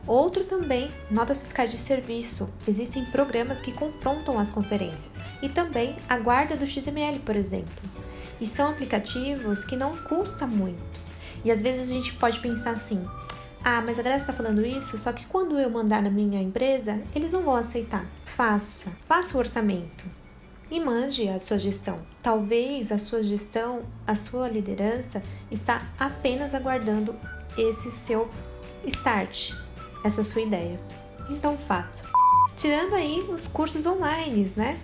Outro 0.07 0.45
também, 0.45 0.91
notas 1.11 1.43
fiscais 1.43 1.71
de 1.71 1.79
serviço. 1.79 2.49
Existem 2.69 3.05
programas 3.07 3.61
que 3.61 3.73
confrontam 3.73 4.39
as 4.39 4.51
conferências. 4.51 5.21
E 5.43 5.49
também 5.49 5.97
a 6.09 6.17
guarda 6.19 6.57
do 6.57 6.67
XML, 6.67 7.19
por 7.21 7.35
exemplo. 7.35 7.75
E 8.41 8.47
são 8.47 8.69
aplicativos 8.69 9.65
que 9.65 9.75
não 9.75 9.97
custa 9.97 10.47
muito. 10.47 11.01
E 11.45 11.51
às 11.51 11.61
vezes 11.63 11.91
a 11.91 11.93
gente 11.93 12.15
pode 12.15 12.39
pensar 12.41 12.73
assim: 12.73 13.05
ah, 13.69 13.83
mas 13.85 13.99
a 13.99 14.03
Graça 14.03 14.19
está 14.19 14.33
falando 14.33 14.65
isso, 14.65 14.97
só 14.97 15.13
que 15.13 15.27
quando 15.27 15.59
eu 15.59 15.69
mandar 15.69 16.01
na 16.01 16.09
minha 16.09 16.41
empresa, 16.41 17.03
eles 17.13 17.33
não 17.33 17.43
vão 17.43 17.57
aceitar. 17.57 18.07
Faça, 18.25 18.93
faça 19.07 19.37
o 19.37 19.41
orçamento 19.41 20.05
e 20.71 20.79
mande 20.79 21.29
a 21.29 21.41
sua 21.41 21.59
gestão. 21.59 21.99
Talvez 22.23 22.93
a 22.93 22.99
sua 22.99 23.25
gestão, 23.25 23.83
a 24.07 24.15
sua 24.15 24.49
liderança 24.49 25.21
está 25.51 25.85
apenas 25.99 26.55
aguardando 26.55 27.17
esse 27.59 27.91
seu 27.91 28.29
start, 28.85 29.51
essa 30.05 30.23
sua 30.23 30.43
ideia. 30.43 30.79
Então 31.29 31.59
faça. 31.59 32.05
Tirando 32.55 32.95
aí 32.95 33.19
os 33.29 33.49
cursos 33.49 33.85
online, 33.85 34.49
né? 34.55 34.81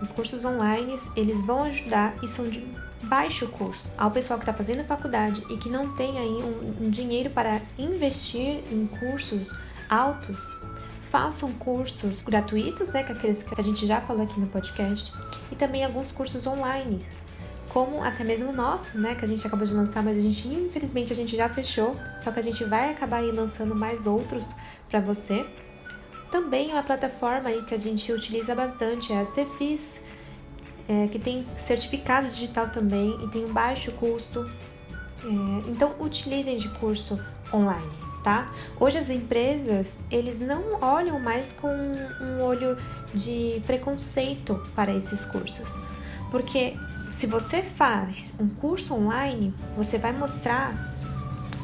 Os 0.00 0.10
cursos 0.10 0.42
online, 0.42 0.98
eles 1.14 1.42
vão 1.42 1.64
ajudar 1.64 2.14
e 2.22 2.26
são 2.26 2.48
de 2.48 2.66
baixo 3.04 3.46
custo 3.48 3.88
ao 3.96 4.10
pessoal 4.10 4.38
que 4.38 4.44
está 4.44 4.52
fazendo 4.52 4.84
faculdade 4.84 5.42
e 5.50 5.56
que 5.56 5.68
não 5.68 5.94
tem 5.94 6.18
aí 6.18 6.42
um, 6.42 6.86
um 6.86 6.90
dinheiro 6.90 7.30
para 7.30 7.60
investir 7.78 8.62
em 8.70 8.86
cursos 8.86 9.52
altos, 9.88 10.38
façam 11.02 11.52
cursos 11.52 12.22
gratuitos, 12.22 12.88
né, 12.88 13.02
que 13.02 13.12
aqueles 13.12 13.42
que 13.42 13.54
a 13.58 13.62
gente 13.62 13.86
já 13.86 14.00
falou 14.00 14.24
aqui 14.24 14.40
no 14.40 14.46
podcast, 14.48 15.12
e 15.50 15.54
também 15.54 15.84
alguns 15.84 16.10
cursos 16.10 16.46
online, 16.46 17.04
como 17.68 18.02
até 18.02 18.24
mesmo 18.24 18.52
nós, 18.52 18.92
né, 18.94 19.14
que 19.14 19.24
a 19.24 19.28
gente 19.28 19.46
acabou 19.46 19.66
de 19.66 19.74
lançar, 19.74 20.02
mas 20.02 20.16
a 20.16 20.20
gente 20.20 20.48
infelizmente 20.48 21.12
a 21.12 21.16
gente 21.16 21.36
já 21.36 21.48
fechou, 21.48 21.96
só 22.18 22.30
que 22.30 22.40
a 22.40 22.42
gente 22.42 22.64
vai 22.64 22.90
acabar 22.90 23.18
aí 23.18 23.30
lançando 23.30 23.74
mais 23.74 24.06
outros 24.06 24.54
para 24.88 25.00
você. 25.00 25.46
Também 26.30 26.70
é 26.70 26.74
uma 26.74 26.82
plataforma 26.82 27.48
aí 27.48 27.62
que 27.62 27.74
a 27.74 27.78
gente 27.78 28.10
utiliza 28.12 28.54
bastante 28.54 29.12
é 29.12 29.20
a 29.20 29.24
Cefis, 29.24 30.00
é, 30.88 31.06
que 31.08 31.18
tem 31.18 31.46
certificado 31.56 32.28
digital 32.28 32.68
também 32.68 33.16
e 33.22 33.28
tem 33.28 33.44
um 33.44 33.52
baixo 33.52 33.90
custo. 33.92 34.50
É, 35.22 35.70
então, 35.70 35.94
utilizem 36.00 36.58
de 36.58 36.68
curso 36.68 37.18
online, 37.52 37.90
tá? 38.22 38.52
Hoje 38.78 38.98
as 38.98 39.10
empresas, 39.10 40.00
eles 40.10 40.38
não 40.38 40.80
olham 40.80 41.18
mais 41.18 41.52
com 41.52 41.68
um 41.68 42.42
olho 42.42 42.76
de 43.12 43.62
preconceito 43.66 44.62
para 44.74 44.92
esses 44.92 45.24
cursos. 45.24 45.78
Porque 46.30 46.76
se 47.10 47.26
você 47.26 47.62
faz 47.62 48.34
um 48.38 48.48
curso 48.48 48.94
online, 48.94 49.54
você 49.76 49.98
vai 49.98 50.12
mostrar 50.12 50.92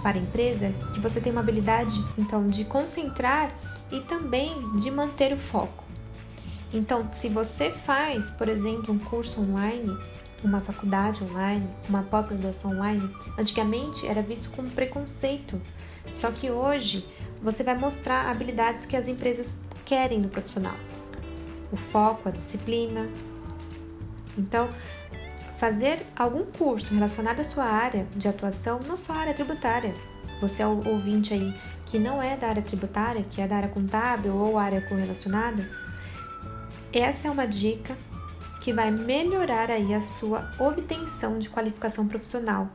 para 0.03 0.17
a 0.17 0.21
empresa 0.21 0.73
que 0.93 1.01
você 1.01 1.21
tem 1.21 1.33
uma 1.33 1.41
habilidade, 1.41 2.03
então, 2.17 2.49
de 2.49 2.65
concentrar 2.65 3.51
e 3.91 4.01
também 4.01 4.55
de 4.77 4.91
manter 4.91 5.33
o 5.33 5.39
foco. 5.39 5.90
Então, 6.73 7.11
se 7.11 7.29
você 7.29 7.71
faz, 7.71 8.31
por 8.31 8.49
exemplo, 8.49 8.95
um 8.95 8.99
curso 8.99 9.41
online, 9.41 9.99
uma 10.43 10.61
faculdade 10.61 11.25
online, 11.25 11.69
uma 11.89 12.03
pós-graduação 12.03 12.71
online, 12.71 13.11
antigamente 13.39 14.07
era 14.07 14.23
visto 14.23 14.51
como 14.51 14.71
preconceito. 14.71 15.61
Só 16.11 16.31
que 16.31 16.51
hoje 16.51 17.05
você 17.43 17.65
vai 17.65 17.77
mostrar 17.77 18.31
habilidades 18.31 18.87
que 18.87 18.97
as 18.97 19.09
empresas 19.09 19.57
querem 19.85 20.21
do 20.21 20.29
profissional. 20.29 20.77
O 21.73 21.77
foco, 21.77 22.29
a 22.29 22.33
disciplina. 22.33 23.09
Então, 24.39 24.69
fazer 25.59 26.07
algum 26.17 26.45
curso 26.45 26.95
relacionado 26.95 27.41
à 27.41 27.45
sua 27.45 27.65
área 27.65 28.07
de 28.17 28.29
atuação, 28.29 28.81
não 28.87 28.97
só 28.97 29.13
a 29.13 29.17
área 29.17 29.35
tributária. 29.35 29.95
Você 30.41 30.63
é 30.63 30.67
o 30.67 30.89
ouvinte 30.89 31.35
aí 31.35 31.55
que 31.85 31.99
não 31.99 32.23
é 32.23 32.37
da 32.37 32.49
área 32.49 32.63
tributária, 32.63 33.25
que 33.31 33.43
é 33.43 33.47
da 33.47 33.57
área 33.57 33.69
contábil 33.69 34.35
ou 34.35 34.57
área 34.57 34.81
correlacionada, 34.81 35.69
essa 36.93 37.29
é 37.29 37.31
uma 37.31 37.47
dica 37.47 37.97
que 38.61 38.73
vai 38.73 38.91
melhorar 38.91 39.71
aí 39.71 39.95
a 39.95 40.03
sua 40.03 40.53
obtenção 40.59 41.39
de 41.39 41.49
qualificação 41.49 42.07
profissional 42.07 42.69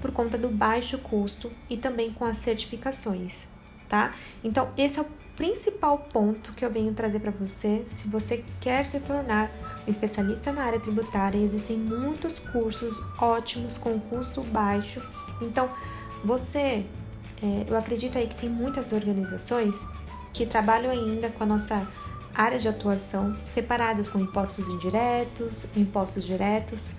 por 0.00 0.12
conta 0.12 0.36
do 0.38 0.48
baixo 0.48 0.98
custo 0.98 1.50
e 1.68 1.76
também 1.76 2.12
com 2.12 2.24
as 2.24 2.38
certificações, 2.38 3.46
tá? 3.88 4.12
Então, 4.42 4.70
esse 4.76 4.98
é 4.98 5.02
o 5.02 5.06
principal 5.34 5.98
ponto 5.98 6.52
que 6.52 6.64
eu 6.64 6.70
venho 6.70 6.92
trazer 6.94 7.20
para 7.20 7.30
você. 7.30 7.84
Se 7.86 8.06
você 8.06 8.44
quer 8.60 8.84
se 8.84 9.00
tornar 9.00 9.50
um 9.86 9.90
especialista 9.90 10.52
na 10.52 10.62
área 10.62 10.78
tributária, 10.78 11.38
existem 11.38 11.76
muitos 11.76 12.38
cursos 12.38 13.02
ótimos 13.18 13.76
com 13.78 13.98
custo 13.98 14.42
baixo. 14.42 15.02
Então, 15.40 15.68
você, 16.24 16.86
é, 17.42 17.64
eu 17.66 17.76
acredito 17.76 18.16
aí 18.16 18.26
que 18.26 18.36
tem 18.36 18.48
muitas 18.48 18.92
organizações 18.92 19.84
que 20.32 20.46
trabalham 20.46 20.90
ainda 20.90 21.30
com 21.30 21.44
a 21.44 21.46
nossa 21.46 21.86
área 22.34 22.58
de 22.58 22.68
atuação 22.68 23.36
separadas 23.46 24.08
com 24.08 24.18
impostos 24.18 24.68
indiretos, 24.68 25.66
impostos 25.76 26.24
diretos. 26.24 26.92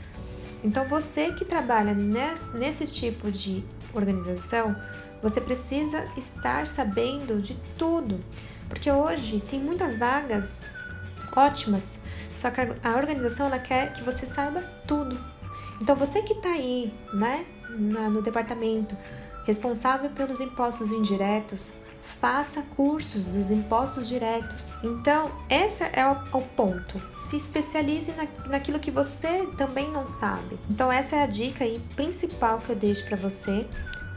Então, 0.63 0.87
você 0.87 1.31
que 1.31 1.45
trabalha 1.45 1.93
nesse, 1.93 2.87
tipo 2.87 3.29
de 3.31 3.63
organização, 3.93 4.75
você 5.21 5.41
precisa 5.41 6.05
estar 6.17 6.67
sabendo 6.67 7.41
de 7.41 7.55
tudo, 7.77 8.19
porque 8.69 8.91
hoje 8.91 9.43
tem 9.49 9.59
muitas 9.59 9.97
vagas 9.97 10.59
ótimas, 11.35 11.99
só 12.31 12.49
que 12.49 12.61
a 12.61 12.95
organização 12.95 13.47
ela 13.47 13.59
quer 13.59 13.93
que 13.93 14.03
você 14.03 14.25
saiba 14.25 14.61
tudo. 14.87 15.19
Então 15.81 15.95
você 15.95 16.21
que 16.21 16.33
está 16.33 16.49
aí, 16.49 16.93
né, 17.13 17.45
no 17.69 18.21
departamento 18.21 18.97
responsável 19.45 20.09
pelos 20.09 20.39
impostos 20.39 20.91
indiretos, 20.91 21.73
faça 22.05 22.61
cursos 22.61 23.25
dos 23.25 23.49
impostos 23.49 24.07
diretos. 24.07 24.75
Então, 24.83 25.31
esse 25.49 25.83
é 25.83 26.05
o, 26.07 26.37
o 26.37 26.41
ponto. 26.41 27.01
Se 27.17 27.35
especialize 27.35 28.13
na, 28.13 28.27
naquilo 28.47 28.79
que 28.79 28.91
você 28.91 29.47
também 29.57 29.89
não 29.91 30.07
sabe. 30.07 30.59
Então, 30.69 30.91
essa 30.91 31.15
é 31.15 31.23
a 31.23 31.27
dica 31.27 31.63
aí 31.63 31.81
principal 31.95 32.59
que 32.59 32.69
eu 32.69 32.75
deixo 32.75 33.05
para 33.05 33.17
você 33.17 33.67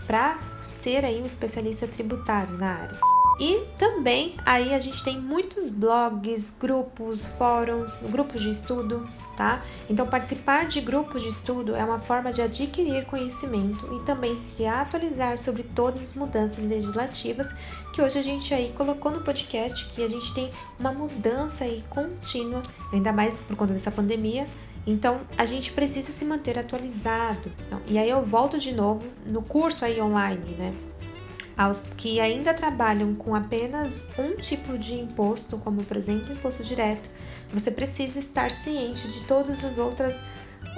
para 0.06 0.38
ser 0.60 1.04
aí 1.04 1.20
um 1.20 1.26
especialista 1.26 1.88
tributário 1.88 2.56
na 2.56 2.74
área. 2.74 2.98
E 3.40 3.66
também 3.78 4.36
aí 4.44 4.74
a 4.74 4.78
gente 4.78 5.02
tem 5.04 5.20
muitos 5.20 5.68
blogs, 5.68 6.52
grupos, 6.58 7.26
fóruns, 7.38 8.00
grupos 8.10 8.42
de 8.42 8.50
estudo, 8.50 9.08
tá? 9.38 9.62
Então 9.88 10.04
participar 10.04 10.66
de 10.66 10.80
grupos 10.80 11.22
de 11.22 11.28
estudo 11.28 11.76
é 11.76 11.84
uma 11.84 12.00
forma 12.00 12.32
de 12.32 12.42
adquirir 12.42 13.06
conhecimento 13.06 13.88
e 13.94 14.04
também 14.04 14.36
se 14.36 14.66
atualizar 14.66 15.38
sobre 15.38 15.62
todas 15.62 16.02
as 16.02 16.14
mudanças 16.14 16.62
legislativas 16.64 17.54
que 17.94 18.02
hoje 18.02 18.18
a 18.18 18.22
gente 18.22 18.52
aí 18.52 18.72
colocou 18.76 19.12
no 19.12 19.20
podcast 19.20 19.86
que 19.90 20.02
a 20.02 20.08
gente 20.08 20.34
tem 20.34 20.50
uma 20.78 20.92
mudança 20.92 21.62
aí 21.62 21.84
contínua, 21.88 22.62
ainda 22.92 23.12
mais 23.12 23.36
por 23.36 23.54
conta 23.54 23.72
dessa 23.72 23.92
pandemia, 23.92 24.44
então, 24.86 25.20
a 25.36 25.44
gente 25.44 25.70
precisa 25.72 26.10
se 26.10 26.24
manter 26.24 26.58
atualizado. 26.58 27.52
Então, 27.66 27.78
e 27.86 27.98
aí 27.98 28.08
eu 28.08 28.24
volto 28.24 28.58
de 28.58 28.72
novo 28.72 29.06
no 29.26 29.42
curso 29.42 29.84
aí 29.84 30.00
online, 30.00 30.56
né? 30.56 30.72
Aos 31.58 31.80
que 31.80 32.20
ainda 32.20 32.54
trabalham 32.54 33.16
com 33.16 33.34
apenas 33.34 34.06
um 34.16 34.36
tipo 34.36 34.78
de 34.78 34.94
imposto, 34.94 35.58
como 35.58 35.82
por 35.82 35.96
exemplo 35.96 36.32
imposto 36.32 36.62
direto, 36.62 37.10
você 37.52 37.68
precisa 37.68 38.20
estar 38.20 38.52
ciente 38.52 39.08
de 39.08 39.22
todas 39.22 39.64
as 39.64 39.76
outras 39.76 40.22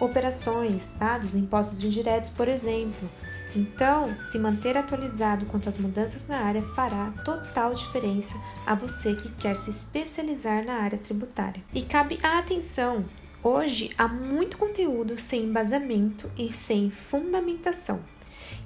operações, 0.00 0.90
tá? 0.98 1.18
Dos 1.18 1.34
impostos 1.34 1.84
indiretos, 1.84 2.30
por 2.30 2.48
exemplo. 2.48 3.10
Então, 3.54 4.16
se 4.24 4.38
manter 4.38 4.78
atualizado 4.78 5.44
quanto 5.44 5.68
às 5.68 5.76
mudanças 5.76 6.26
na 6.26 6.38
área 6.38 6.62
fará 6.62 7.12
total 7.24 7.74
diferença 7.74 8.34
a 8.64 8.74
você 8.74 9.14
que 9.14 9.30
quer 9.32 9.56
se 9.56 9.68
especializar 9.68 10.64
na 10.64 10.76
área 10.76 10.96
tributária. 10.96 11.62
E 11.74 11.82
cabe 11.82 12.18
a 12.22 12.38
atenção 12.38 13.04
Hoje 13.42 13.90
há 13.96 14.06
muito 14.06 14.58
conteúdo 14.58 15.18
sem 15.18 15.44
embasamento 15.44 16.30
e 16.36 16.52
sem 16.52 16.90
fundamentação. 16.90 18.00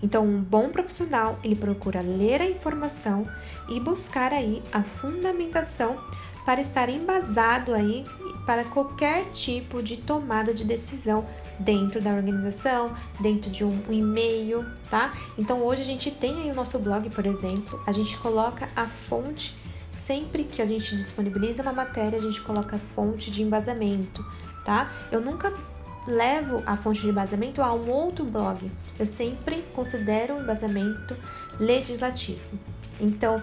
Então, 0.03 0.25
um 0.25 0.41
bom 0.41 0.69
profissional, 0.71 1.39
ele 1.43 1.57
procura 1.57 2.01
ler 2.01 2.41
a 2.41 2.49
informação 2.49 3.27
e 3.69 3.81
buscar 3.81 4.33
aí 4.33 4.63
a 4.73 4.83
fundamentação 4.83 5.99
para 6.45 6.61
estar 6.61 6.89
embasado 6.89 7.73
aí 7.73 8.05
para 8.45 8.65
qualquer 8.65 9.25
tipo 9.33 9.83
de 9.83 9.97
tomada 9.97 10.53
de 10.53 10.65
decisão 10.65 11.27
dentro 11.59 12.01
da 12.01 12.13
organização, 12.13 12.93
dentro 13.21 13.51
de 13.51 13.65
um, 13.65 13.81
e-mail, 13.89 14.65
tá? 14.91 15.15
Então, 15.39 15.63
hoje 15.63 15.83
a 15.83 15.85
gente 15.85 16.11
tem 16.11 16.43
aí 16.43 16.51
o 16.51 16.55
nosso 16.55 16.79
blog, 16.79 17.09
por 17.11 17.25
exemplo, 17.25 17.83
a 17.87 17.93
gente 17.93 18.17
coloca 18.19 18.69
a 18.77 18.87
fonte 18.87 19.57
sempre 19.91 20.45
que 20.45 20.61
a 20.61 20.67
gente 20.67 20.95
disponibiliza 20.95 21.63
uma 21.63 21.73
matéria, 21.73 22.19
a 22.19 22.23
gente 22.23 22.41
coloca 22.41 22.77
a 22.77 22.79
fonte 22.79 23.31
de 23.31 23.43
embasamento, 23.43 24.25
tá? 24.65 24.91
Eu 25.11 25.21
nunca 25.21 25.55
levo 26.07 26.63
a 26.67 26.77
fonte 26.77 27.01
de 27.01 27.09
embasamento 27.09 27.63
a 27.63 27.73
um 27.73 27.91
outro 27.91 28.25
blog. 28.25 28.71
Eu 28.99 29.07
sempre 29.07 29.63
considero 29.75 30.35
o 30.35 30.39
um 30.39 30.43
embasamento 30.43 31.17
legislativo. 31.59 32.59
Então, 33.01 33.43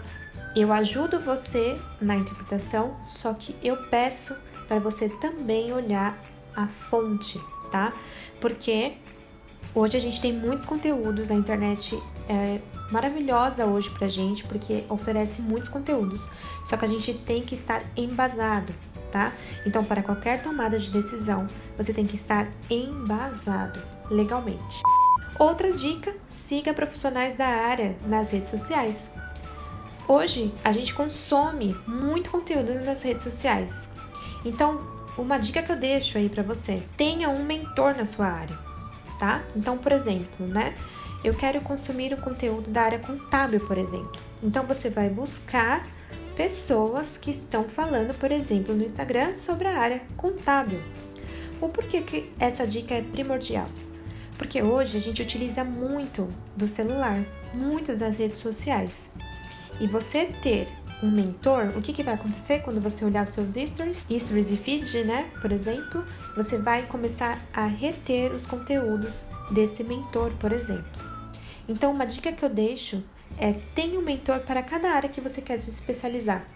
eu 0.55 0.71
ajudo 0.73 1.19
você 1.19 1.79
na 2.01 2.15
interpretação, 2.15 2.97
só 3.01 3.33
que 3.33 3.55
eu 3.63 3.77
peço 3.89 4.35
para 4.67 4.79
você 4.79 5.07
também 5.07 5.71
olhar 5.73 6.17
a 6.55 6.67
fonte, 6.67 7.39
tá? 7.71 7.93
Porque 8.39 8.93
hoje 9.73 9.97
a 9.97 9.99
gente 9.99 10.19
tem 10.19 10.33
muitos 10.33 10.65
conteúdos, 10.65 11.31
a 11.31 11.35
internet 11.35 11.97
é 12.27 12.59
maravilhosa 12.91 13.65
hoje 13.65 13.89
pra 13.91 14.07
gente, 14.07 14.43
porque 14.43 14.83
oferece 14.89 15.41
muitos 15.41 15.69
conteúdos, 15.69 16.29
só 16.65 16.75
que 16.75 16.85
a 16.85 16.87
gente 16.87 17.13
tem 17.13 17.41
que 17.41 17.55
estar 17.55 17.83
embasado, 17.95 18.73
tá? 19.11 19.33
Então, 19.65 19.83
para 19.83 20.01
qualquer 20.01 20.41
tomada 20.41 20.79
de 20.79 20.89
decisão, 20.89 21.47
você 21.77 21.93
tem 21.93 22.05
que 22.05 22.15
estar 22.15 22.47
embasado 22.69 23.81
legalmente. 24.09 24.81
Outra 25.37 25.71
dica: 25.71 26.15
siga 26.27 26.73
profissionais 26.73 27.35
da 27.35 27.47
área 27.47 27.95
nas 28.05 28.31
redes 28.31 28.49
sociais. 28.49 29.11
Hoje 30.07 30.53
a 30.63 30.71
gente 30.71 30.93
consome 30.93 31.75
muito 31.87 32.29
conteúdo 32.29 32.73
nas 32.85 33.01
redes 33.01 33.23
sociais. 33.23 33.87
Então, 34.43 34.81
uma 35.17 35.37
dica 35.37 35.61
que 35.61 35.71
eu 35.71 35.75
deixo 35.75 36.17
aí 36.17 36.29
para 36.29 36.43
você: 36.43 36.83
tenha 36.97 37.29
um 37.29 37.43
mentor 37.43 37.95
na 37.95 38.05
sua 38.05 38.27
área, 38.27 38.57
tá? 39.19 39.43
Então, 39.55 39.77
por 39.77 39.91
exemplo, 39.91 40.45
né? 40.45 40.73
Eu 41.23 41.35
quero 41.35 41.61
consumir 41.61 42.13
o 42.13 42.17
conteúdo 42.17 42.71
da 42.71 42.81
área 42.81 42.97
contábil, 42.97 43.59
por 43.59 43.77
exemplo. 43.77 44.19
Então, 44.41 44.65
você 44.65 44.89
vai 44.89 45.07
buscar 45.07 45.85
pessoas 46.35 47.17
que 47.17 47.31
estão 47.31 47.65
falando, 47.65 48.13
por 48.13 48.31
exemplo, 48.31 48.75
no 48.75 48.83
Instagram 48.83 49.37
sobre 49.37 49.67
a 49.67 49.77
área 49.77 50.01
contábil. 50.17 50.81
O 51.59 51.69
porquê 51.69 52.01
que 52.01 52.31
essa 52.39 52.65
dica 52.65 52.95
é 52.95 53.01
primordial? 53.01 53.67
Porque 54.37 54.61
hoje 54.63 54.97
a 54.97 55.01
gente 55.01 55.21
utiliza 55.21 55.63
muito 55.63 56.27
do 56.55 56.67
celular, 56.67 57.23
muito 57.53 57.95
das 57.95 58.17
redes 58.17 58.39
sociais. 58.39 59.11
E 59.79 59.87
você 59.87 60.25
ter 60.25 60.67
um 61.03 61.09
mentor, 61.09 61.73
o 61.75 61.81
que, 61.81 61.93
que 61.93 62.03
vai 62.03 62.13
acontecer 62.13 62.59
quando 62.59 62.79
você 62.79 63.03
olhar 63.03 63.23
os 63.23 63.31
seus 63.31 63.53
stories, 63.69 64.05
stories 64.09 64.51
e 64.51 64.57
feed, 64.57 65.03
né? 65.03 65.29
Por 65.41 65.51
exemplo, 65.51 66.05
você 66.35 66.57
vai 66.57 66.83
começar 66.83 67.43
a 67.53 67.65
reter 67.65 68.31
os 68.31 68.45
conteúdos 68.45 69.25
desse 69.51 69.83
mentor, 69.83 70.31
por 70.39 70.51
exemplo. 70.51 70.85
Então, 71.67 71.91
uma 71.91 72.05
dica 72.05 72.31
que 72.31 72.43
eu 72.43 72.49
deixo 72.49 73.03
é 73.41 73.53
tenha 73.73 73.99
um 73.99 74.03
mentor 74.03 74.41
para 74.41 74.61
cada 74.61 74.91
área 74.91 75.09
que 75.09 75.19
você 75.19 75.41
quer 75.41 75.59
se 75.59 75.71
especializar. 75.71 76.47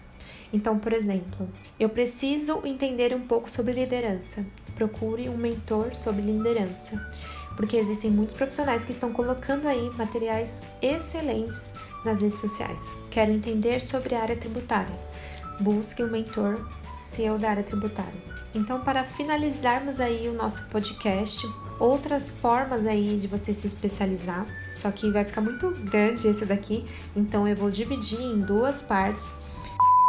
Então, 0.52 0.78
por 0.78 0.92
exemplo, 0.92 1.48
eu 1.78 1.88
preciso 1.88 2.62
entender 2.64 3.12
um 3.12 3.26
pouco 3.26 3.50
sobre 3.50 3.72
liderança. 3.72 4.46
Procure 4.76 5.28
um 5.28 5.36
mentor 5.36 5.96
sobre 5.96 6.22
liderança, 6.22 7.04
porque 7.56 7.76
existem 7.76 8.10
muitos 8.10 8.36
profissionais 8.36 8.84
que 8.84 8.92
estão 8.92 9.12
colocando 9.12 9.66
aí 9.66 9.90
materiais 9.96 10.62
excelentes 10.80 11.72
nas 12.04 12.22
redes 12.22 12.38
sociais. 12.38 12.96
Quero 13.10 13.32
entender 13.32 13.80
sobre 13.82 14.14
a 14.14 14.22
área 14.22 14.36
tributária. 14.36 14.96
Busque 15.60 16.04
um 16.04 16.10
mentor 16.10 16.64
seu 16.98 17.38
da 17.38 17.50
área 17.50 17.64
tributária. 17.64 18.36
Então, 18.54 18.80
para 18.80 19.04
finalizarmos 19.04 19.98
aí 19.98 20.28
o 20.28 20.34
nosso 20.34 20.64
podcast, 20.66 21.46
outras 21.78 22.30
formas 22.30 22.86
aí 22.86 23.16
de 23.16 23.26
você 23.26 23.52
se 23.52 23.66
especializar, 23.66 24.46
só 24.72 24.90
que 24.90 25.10
vai 25.10 25.24
ficar 25.24 25.40
muito 25.40 25.70
grande 25.84 26.28
esse 26.28 26.44
daqui, 26.44 26.84
então 27.14 27.46
eu 27.46 27.56
vou 27.56 27.70
dividir 27.70 28.20
em 28.20 28.40
duas 28.40 28.82
partes. 28.82 29.34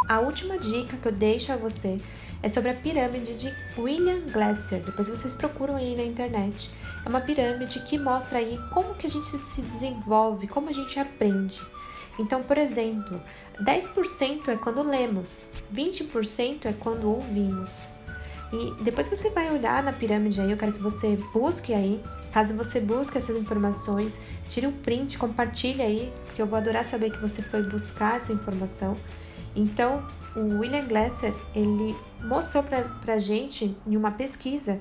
A 0.08 0.20
última 0.20 0.58
dica 0.58 0.98
que 0.98 1.08
eu 1.08 1.12
deixo 1.12 1.52
a 1.52 1.58
você 1.58 2.00
é 2.42 2.50
sobre 2.50 2.70
a 2.70 2.74
pirâmide 2.74 3.36
de 3.36 3.54
William 3.78 4.22
Glasser. 4.32 4.82
Depois 4.82 5.10
vocês 5.10 5.36
procuram 5.36 5.76
aí 5.76 5.96
na 5.96 6.04
internet. 6.04 6.70
É 7.06 7.10
uma 7.10 7.20
pirâmide 7.20 7.82
que 7.82 7.98
mostra 7.98 8.40
aí 8.40 8.58
como 8.74 8.94
que 8.96 9.08
a 9.08 9.10
gente 9.10 9.28
se 9.28 9.62
desenvolve, 9.62 10.48
como 10.48 10.70
a 10.70 10.74
gente 10.74 11.00
aprende. 11.00 11.62
Então, 12.20 12.42
por 12.42 12.58
exemplo, 12.58 13.22
10% 13.62 14.48
é 14.48 14.56
quando 14.56 14.82
lemos, 14.82 15.50
20% 15.74 16.66
é 16.66 16.74
quando 16.74 17.10
ouvimos, 17.10 17.88
E 18.52 18.74
depois 18.82 19.10
você 19.10 19.30
vai 19.30 19.52
olhar 19.52 19.84
na 19.84 19.92
pirâmide 19.92 20.40
aí, 20.40 20.52
eu 20.52 20.58
quero 20.58 20.74
que 20.74 20.82
você 20.82 21.18
busque 21.34 21.74
aí. 21.74 22.02
Caso 22.32 22.56
você 22.56 22.80
busque 22.80 23.18
essas 23.18 23.36
informações, 23.36 24.20
tire 24.48 24.68
um 24.68 24.72
print, 24.72 25.18
compartilhe 25.18 25.82
aí, 25.82 26.14
porque 26.26 26.42
eu 26.42 26.46
vou 26.46 26.58
adorar 26.58 26.86
saber 26.86 27.10
que 27.10 27.18
você 27.18 27.42
foi 27.42 27.64
buscar 27.64 28.18
essa 28.18 28.32
informação. 28.32 28.96
Então, 29.56 30.06
o 30.36 30.60
William 30.60 30.86
Glasser, 30.86 31.34
ele 31.56 31.96
mostrou 32.24 32.64
pra, 32.64 32.84
pra 32.84 33.18
gente 33.18 33.76
em 33.88 33.98
uma 33.98 34.12
pesquisa 34.12 34.80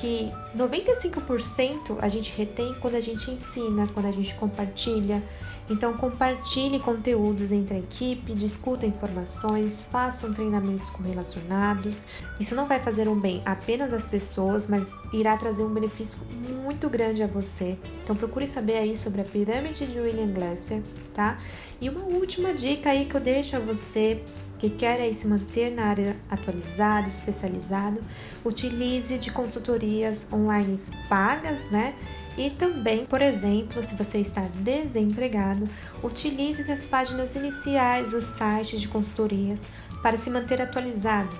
que 0.00 0.32
95% 0.56 1.98
a 2.00 2.08
gente 2.08 2.34
retém 2.36 2.74
quando 2.80 2.96
a 2.96 3.00
gente 3.00 3.30
ensina, 3.30 3.86
quando 3.94 4.06
a 4.06 4.10
gente 4.10 4.34
compartilha. 4.34 5.22
Então, 5.68 5.94
compartilhe 5.94 6.78
conteúdos 6.78 7.50
entre 7.50 7.76
a 7.76 7.78
equipe, 7.78 8.34
discuta 8.34 8.86
informações, 8.86 9.84
façam 9.90 10.32
treinamentos 10.32 10.90
correlacionados. 10.90 12.04
Isso 12.38 12.54
não 12.54 12.66
vai 12.66 12.78
fazer 12.78 13.08
um 13.08 13.18
bem 13.18 13.42
apenas 13.44 13.92
às 13.92 14.06
pessoas, 14.06 14.66
mas 14.68 14.92
irá 15.12 15.36
trazer 15.36 15.64
um 15.64 15.74
benefício 15.74 16.18
muito 16.62 16.88
grande 16.88 17.22
a 17.22 17.26
você. 17.26 17.76
Então, 18.04 18.14
procure 18.14 18.46
saber 18.46 18.76
aí 18.76 18.96
sobre 18.96 19.22
a 19.22 19.24
pirâmide 19.24 19.86
de 19.86 19.98
William 19.98 20.32
Glasser, 20.32 20.82
tá? 21.12 21.38
E 21.80 21.88
uma 21.88 22.02
última 22.02 22.54
dica 22.54 22.90
aí 22.90 23.04
que 23.04 23.16
eu 23.16 23.20
deixo 23.20 23.56
a 23.56 23.58
você 23.58 24.22
que 24.58 24.70
quer 24.70 25.00
aí 25.00 25.12
se 25.12 25.26
manter 25.26 25.70
na 25.70 25.84
área 25.84 26.16
atualizado, 26.30 27.08
especializado, 27.08 28.02
utilize 28.44 29.18
de 29.18 29.30
consultorias 29.30 30.26
online 30.32 30.78
pagas, 31.08 31.70
né? 31.70 31.94
E 32.36 32.50
também, 32.50 33.06
por 33.06 33.22
exemplo, 33.22 33.82
se 33.82 33.94
você 33.94 34.18
está 34.18 34.42
desempregado, 34.60 35.68
utilize 36.02 36.62
das 36.64 36.84
páginas 36.84 37.34
iniciais 37.34 38.12
os 38.12 38.24
sites 38.24 38.80
de 38.80 38.88
consultorias 38.88 39.62
para 40.02 40.16
se 40.16 40.30
manter 40.30 40.60
atualizado. 40.60 41.36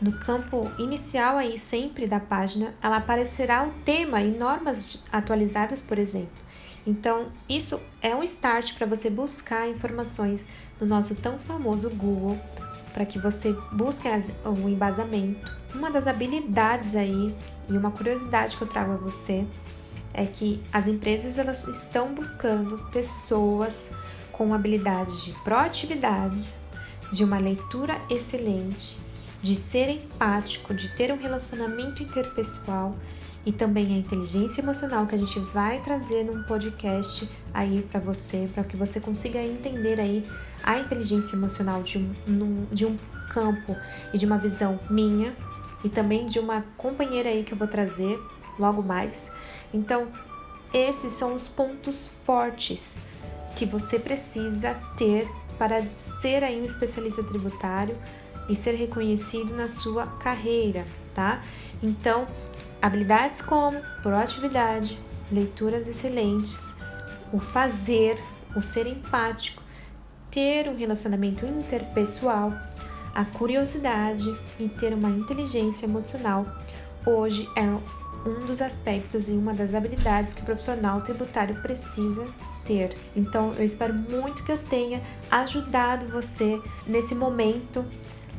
No 0.00 0.12
campo 0.20 0.70
inicial 0.78 1.36
aí 1.36 1.58
sempre 1.58 2.06
da 2.06 2.18
página, 2.18 2.74
ela 2.82 2.96
aparecerá 2.96 3.64
o 3.64 3.70
tema 3.84 4.22
e 4.22 4.30
normas 4.30 5.02
atualizadas, 5.12 5.82
por 5.82 5.98
exemplo. 5.98 6.49
Então, 6.86 7.28
isso 7.48 7.80
é 8.00 8.14
um 8.14 8.22
start 8.22 8.74
para 8.74 8.86
você 8.86 9.10
buscar 9.10 9.68
informações 9.68 10.46
no 10.80 10.86
nosso 10.86 11.14
tão 11.14 11.38
famoso 11.38 11.90
Google, 11.90 12.38
para 12.92 13.04
que 13.04 13.18
você 13.18 13.54
busque 13.72 14.08
o 14.44 14.68
embasamento. 14.68 15.54
Uma 15.74 15.90
das 15.90 16.06
habilidades 16.06 16.96
aí 16.96 17.34
e 17.68 17.76
uma 17.76 17.90
curiosidade 17.90 18.56
que 18.56 18.62
eu 18.62 18.68
trago 18.68 18.92
a 18.92 18.96
você 18.96 19.46
é 20.12 20.26
que 20.26 20.62
as 20.72 20.86
empresas 20.86 21.38
elas 21.38 21.66
estão 21.68 22.12
buscando 22.12 22.78
pessoas 22.90 23.92
com 24.32 24.52
habilidades 24.52 25.22
de 25.22 25.32
proatividade, 25.44 26.42
de 27.12 27.22
uma 27.22 27.38
leitura 27.38 28.00
excelente, 28.08 28.98
de 29.42 29.54
ser 29.54 29.88
empático, 29.88 30.74
de 30.74 30.88
ter 30.96 31.12
um 31.12 31.16
relacionamento 31.16 32.02
interpessoal 32.02 32.96
e 33.44 33.52
também 33.52 33.94
a 33.94 33.98
inteligência 33.98 34.60
emocional 34.60 35.06
que 35.06 35.14
a 35.14 35.18
gente 35.18 35.38
vai 35.38 35.80
trazer 35.80 36.24
num 36.24 36.42
podcast 36.42 37.28
aí 37.54 37.82
para 37.90 37.98
você, 37.98 38.48
para 38.52 38.64
que 38.64 38.76
você 38.76 39.00
consiga 39.00 39.42
entender 39.42 39.98
aí 40.00 40.26
a 40.62 40.78
inteligência 40.78 41.36
emocional 41.36 41.82
de 41.82 41.98
um, 41.98 42.66
de 42.70 42.84
um 42.84 42.96
campo 43.30 43.76
e 44.12 44.18
de 44.18 44.26
uma 44.26 44.36
visão 44.36 44.78
minha 44.90 45.34
e 45.82 45.88
também 45.88 46.26
de 46.26 46.38
uma 46.38 46.64
companheira 46.76 47.30
aí 47.30 47.42
que 47.42 47.52
eu 47.52 47.58
vou 47.58 47.68
trazer 47.68 48.20
logo 48.58 48.82
mais. 48.82 49.30
Então, 49.72 50.08
esses 50.72 51.12
são 51.12 51.34
os 51.34 51.48
pontos 51.48 52.12
fortes 52.24 52.98
que 53.56 53.64
você 53.64 53.98
precisa 53.98 54.74
ter 54.96 55.28
para 55.58 55.86
ser 55.86 56.44
aí 56.44 56.60
um 56.60 56.64
especialista 56.64 57.22
tributário 57.22 57.96
e 58.48 58.54
ser 58.54 58.74
reconhecido 58.74 59.54
na 59.54 59.68
sua 59.68 60.06
carreira, 60.06 60.86
tá? 61.14 61.42
Então, 61.82 62.26
habilidades 62.80 63.42
como 63.42 63.80
proatividade, 64.02 64.98
leituras 65.30 65.86
excelentes, 65.86 66.74
o 67.32 67.38
fazer, 67.38 68.16
o 68.56 68.62
ser 68.62 68.86
empático, 68.86 69.62
ter 70.30 70.68
um 70.68 70.76
relacionamento 70.76 71.44
interpessoal, 71.46 72.52
a 73.14 73.24
curiosidade 73.24 74.32
e 74.58 74.68
ter 74.68 74.92
uma 74.94 75.10
inteligência 75.10 75.86
emocional 75.86 76.46
hoje 77.04 77.48
é 77.56 77.62
um 78.28 78.44
dos 78.44 78.60
aspectos 78.60 79.28
e 79.28 79.32
uma 79.32 79.54
das 79.54 79.74
habilidades 79.74 80.34
que 80.34 80.42
o 80.42 80.44
profissional 80.44 81.00
tributário 81.00 81.56
precisa 81.62 82.26
ter. 82.64 82.96
Então, 83.16 83.54
eu 83.54 83.64
espero 83.64 83.94
muito 83.94 84.44
que 84.44 84.52
eu 84.52 84.58
tenha 84.58 85.00
ajudado 85.30 86.06
você 86.08 86.60
nesse 86.86 87.14
momento 87.14 87.84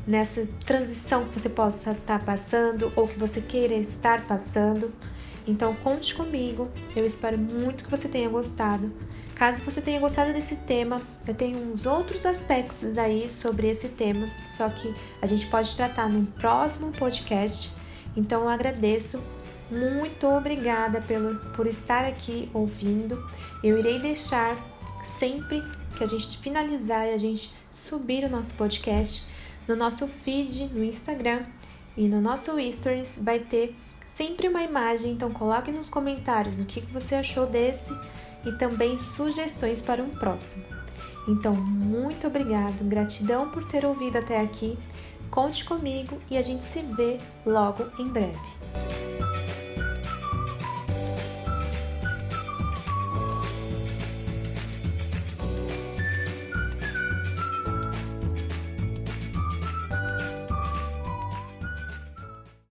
nessa 0.06 0.48
transição 0.66 1.26
que 1.26 1.40
você 1.40 1.50
possa 1.50 1.92
estar 1.92 2.20
tá 2.20 2.26
passando 2.26 2.92
ou 2.96 3.08
que 3.08 3.20
você 3.20 3.42
queira 3.42 3.74
estar 3.76 4.26
passando. 4.26 4.94
Então 5.48 5.76
conte 5.76 6.14
comigo, 6.16 6.70
eu 6.96 7.06
espero 7.06 7.38
muito 7.38 7.84
que 7.84 7.92
você 7.92 8.08
tenha 8.08 8.30
gostado. 8.30 8.92
Caso 9.36 9.64
você 9.64 9.82
tenha 9.82 10.00
gostado 10.00 10.34
desse 10.34 10.56
tema, 10.56 11.02
eu 11.28 11.34
tenho 11.34 11.58
uns 11.74 11.88
outros 11.88 12.28
aspectos 12.28 12.96
aí 12.96 13.28
sobre 13.28 13.68
esse 13.70 13.90
tema, 13.90 14.30
só 14.46 14.70
que 14.70 14.94
a 15.20 15.26
gente 15.26 15.48
pode 15.48 15.76
tratar 15.76 16.08
num 16.08 16.26
próximo 16.26 16.92
podcast. 16.92 17.72
Então 18.16 18.44
eu 18.44 18.50
agradeço, 18.50 19.20
muito 19.72 20.28
obrigada 20.28 21.02
pelo, 21.02 21.38
por 21.54 21.66
estar 21.66 22.06
aqui 22.06 22.52
ouvindo. 22.54 23.18
Eu 23.64 23.80
irei 23.80 24.00
deixar 24.00 24.56
sempre 25.18 25.64
que 25.98 26.04
a 26.04 26.08
gente 26.08 26.38
finalizar 26.38 27.08
e 27.08 27.14
a 27.14 27.18
gente 27.18 27.52
subir 27.72 28.24
o 28.24 28.30
nosso 28.30 28.54
podcast 28.54 29.26
no 29.72 29.78
nosso 29.78 30.06
feed 30.06 30.70
no 30.74 30.84
Instagram 30.84 31.46
e 31.96 32.10
no 32.10 32.20
nosso 32.20 32.52
stories 32.74 33.18
vai 33.22 33.40
ter 33.40 33.74
sempre 34.06 34.50
uma 34.50 34.62
imagem, 34.62 35.14
então 35.14 35.32
coloque 35.32 35.72
nos 35.72 35.88
comentários 35.88 36.60
o 36.60 36.66
que 36.66 36.82
você 36.82 37.16
achou 37.16 37.48
desse 37.48 37.98
e 38.46 38.52
também 38.52 39.00
sugestões 39.00 39.82
para 39.82 40.04
um 40.04 40.10
próximo. 40.10 40.66
Então, 41.26 41.54
muito 41.54 42.28
obrigado, 42.28 42.84
gratidão 42.84 43.50
por 43.50 43.64
ter 43.64 43.86
ouvido 43.86 44.18
até 44.18 44.42
aqui. 44.42 44.78
Conte 45.30 45.64
comigo 45.64 46.20
e 46.30 46.38
a 46.38 46.42
gente 46.42 46.66
se 46.66 46.82
vê 46.82 47.18
logo 47.46 47.86
em 47.98 48.10
breve. 48.10 49.11